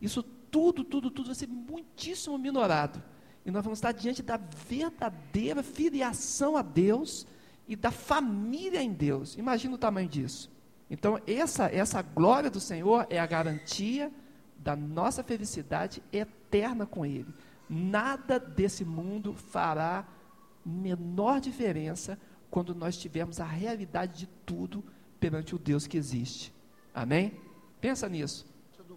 [0.00, 3.02] isso tudo, tudo, tudo vai ser muitíssimo minorado.
[3.44, 7.26] e nós vamos estar diante da verdadeira filiação a Deus
[7.68, 9.36] e da família em Deus.
[9.36, 10.50] Imagina o tamanho disso.
[10.90, 14.12] Então, essa, essa glória do Senhor é a garantia
[14.56, 17.32] da nossa felicidade eterna com Ele.
[17.68, 20.06] Nada desse mundo fará
[20.64, 22.18] menor diferença
[22.50, 24.84] quando nós tivermos a realidade de tudo
[25.20, 26.52] perante o Deus que existe.
[26.94, 27.40] Amém?
[27.80, 28.46] Pensa nisso.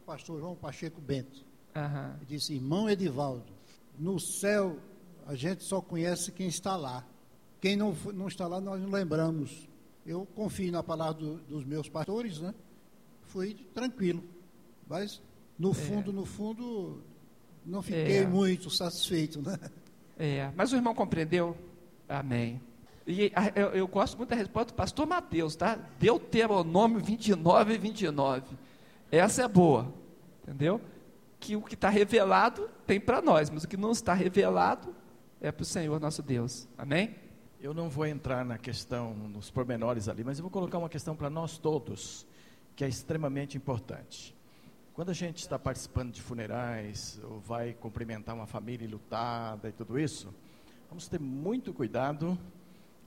[0.10, 1.45] Pastor João Pacheco Bento.
[1.76, 2.16] Uhum.
[2.16, 3.53] Ele disse, irmão Edivaldo,
[3.99, 4.80] no céu
[5.28, 7.05] a gente só conhece quem está lá.
[7.62, 9.70] Quem não, não está lá, nós não lembramos.
[10.03, 12.55] Eu confio na palavra do, dos meus pastores, né?
[13.28, 14.24] Fui tranquilo.
[14.88, 15.22] Mas,
[15.60, 15.74] no é.
[15.76, 16.14] fundo, é.
[16.16, 17.03] no fundo,
[17.64, 18.26] não fiquei é.
[18.26, 19.60] muito satisfeito, né?
[20.18, 21.55] É, mas o irmão compreendeu?
[22.07, 22.60] Amém.
[23.05, 25.78] E eu, eu, gosto muito da resposta do pastor Mateus, tá?
[25.99, 28.57] Deuteronômio 29 e 29.
[29.12, 29.91] Essa é boa,
[30.49, 30.81] entendeu?
[31.39, 34.93] Que o que está revelado tem para nós, mas o que não está revelado
[35.39, 36.67] é para o Senhor nosso Deus.
[36.77, 37.15] Amém?
[37.61, 41.15] Eu não vou entrar na questão, nos pormenores ali, mas eu vou colocar uma questão
[41.15, 42.25] para nós todos,
[42.75, 44.35] que é extremamente importante.
[44.93, 49.99] Quando a gente está participando de funerais, ou vai cumprimentar uma família lutada e tudo
[49.99, 50.33] isso,
[50.89, 52.37] vamos ter muito cuidado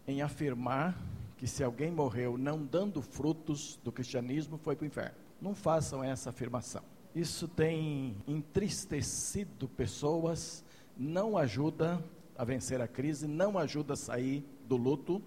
[0.06, 0.96] em afirmar
[1.36, 5.16] que se alguém morreu não dando frutos do cristianismo, foi para o inferno.
[5.40, 6.91] Não façam essa afirmação.
[7.14, 10.64] Isso tem entristecido pessoas,
[10.96, 12.02] não ajuda
[12.36, 15.20] a vencer a crise, não ajuda a sair do luto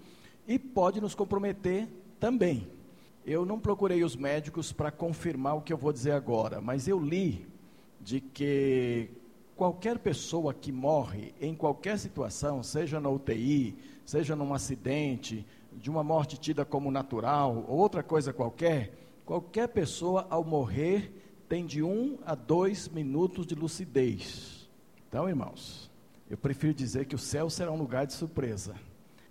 [0.48, 1.88] e pode nos comprometer
[2.20, 2.68] também.
[3.24, 7.00] Eu não procurei os médicos para confirmar o que eu vou dizer agora, mas eu
[7.00, 7.48] li
[8.02, 9.10] de que
[9.56, 16.04] qualquer pessoa que morre em qualquer situação, seja na UTI, seja num acidente, de uma
[16.04, 18.94] morte tida como natural, ou outra coisa qualquer,
[19.26, 21.25] qualquer pessoa ao morrer
[21.56, 24.70] tem de um a dois minutos de lucidez.
[25.08, 25.90] Então, irmãos,
[26.30, 28.76] eu prefiro dizer que o céu será um lugar de surpresa.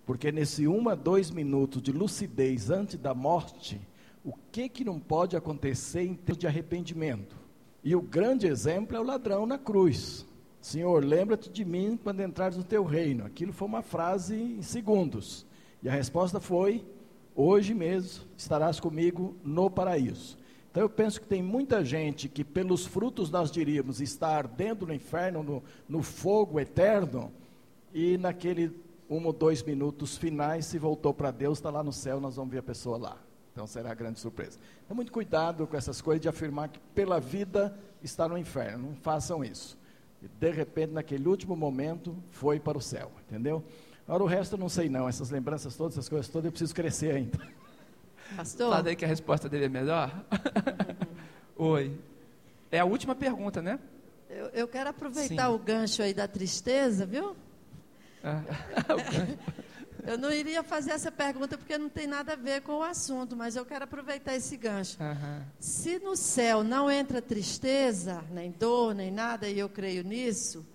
[0.07, 3.79] Porque nesse um a dois minutos de lucidez antes da morte,
[4.23, 7.35] o que que não pode acontecer em termos de arrependimento?
[7.83, 10.25] E o grande exemplo é o ladrão na cruz.
[10.59, 13.23] Senhor, lembra-te de mim quando entrares no teu reino.
[13.23, 15.45] Aquilo foi uma frase em segundos.
[15.83, 16.83] E a resposta foi:
[17.35, 20.43] hoje mesmo estarás comigo no paraíso.
[20.75, 24.93] Então eu penso que tem muita gente que, pelos frutos, nós diríamos estar ardendo no
[24.93, 27.31] inferno, no, no fogo eterno,
[27.93, 28.77] e naquele
[29.09, 32.51] um ou dois minutos finais se voltou para Deus, está lá no céu, nós vamos
[32.51, 33.17] ver a pessoa lá.
[33.53, 34.59] Então será grande surpresa.
[34.83, 37.73] Então, muito cuidado com essas coisas de afirmar que pela vida
[38.03, 38.89] está no inferno.
[38.89, 39.77] Não façam isso.
[40.21, 43.13] E de repente, naquele último momento, foi para o céu.
[43.29, 43.63] Entendeu?
[44.05, 45.07] Agora o resto eu não sei não.
[45.07, 47.39] Essas lembranças todas, essas coisas todas, eu preciso crescer ainda.
[48.35, 48.71] Pastor?
[48.71, 50.11] Fala aí que a resposta dele é melhor.
[51.55, 51.97] Oi.
[52.71, 53.79] É a última pergunta, né?
[54.29, 55.53] Eu, eu quero aproveitar Sim.
[55.53, 57.35] o gancho aí da tristeza, viu?
[58.23, 58.41] Ah,
[60.05, 63.35] eu não iria fazer essa pergunta porque não tem nada a ver com o assunto,
[63.35, 64.97] mas eu quero aproveitar esse gancho.
[65.01, 65.41] Uhum.
[65.59, 70.65] Se no céu não entra tristeza, nem dor, nem nada, e eu creio nisso,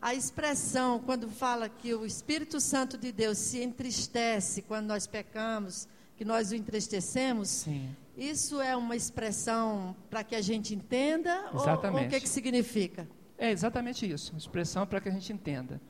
[0.00, 5.88] a expressão, quando fala que o Espírito Santo de Deus se entristece quando nós pecamos,
[6.18, 7.94] que nós o entristecemos, Sim.
[8.16, 11.48] isso é uma expressão para que a gente entenda?
[11.54, 12.02] Exatamente.
[12.02, 13.08] Ou, o que, que significa?
[13.38, 15.80] É exatamente isso, uma expressão para que a gente entenda.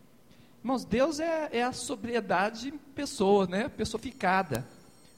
[0.63, 3.71] Irmãos, Deus é, é a sobriedade pessoa, né?
[3.71, 4.67] Personificada.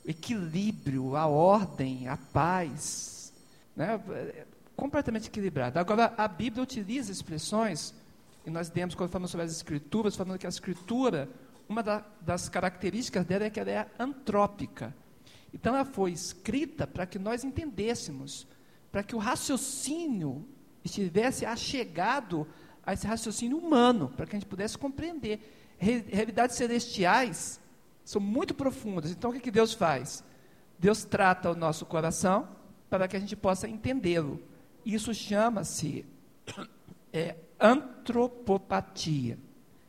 [0.06, 3.32] O equilíbrio, a ordem, a paz.
[3.74, 4.00] Né?
[4.36, 4.46] É
[4.76, 5.80] completamente equilibrado.
[5.80, 7.92] Agora, a Bíblia utiliza expressões,
[8.46, 11.28] e nós demos, quando falamos sobre as escrituras, falando que a escritura
[11.70, 14.92] uma da, das características dela é que ela é antrópica.
[15.52, 18.46] Então ela foi escrita para que nós entendêssemos,
[18.90, 20.46] para que o raciocínio
[20.84, 22.46] estivesse achegado
[22.82, 25.76] a esse raciocínio humano, para que a gente pudesse compreender.
[25.78, 27.60] Re realidades celestiais
[28.04, 29.10] são muito profundas.
[29.10, 30.24] Então o que, que Deus faz?
[30.78, 32.48] Deus trata o nosso coração
[32.88, 34.42] para que a gente possa entendê-lo.
[34.84, 36.06] Isso chama-se
[37.12, 39.38] é, antropopatia,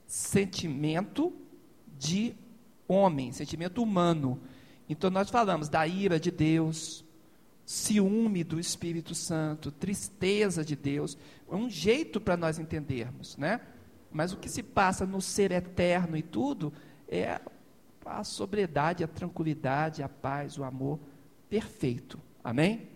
[0.06, 1.34] sentimento
[1.98, 2.36] de
[2.88, 4.42] homem, sentimento humano.
[4.92, 7.06] Então nós falamos da ira de Deus,
[7.66, 11.18] ciúme do Espírito Santo, tristeza de Deus,
[11.50, 13.62] é um jeito para nós entendermos, né?
[14.12, 16.74] Mas o que se passa no ser eterno e tudo
[17.08, 17.40] é
[18.06, 21.00] a sobriedade, a tranquilidade, a paz, o amor
[21.50, 22.20] perfeito.
[22.44, 22.90] Amém?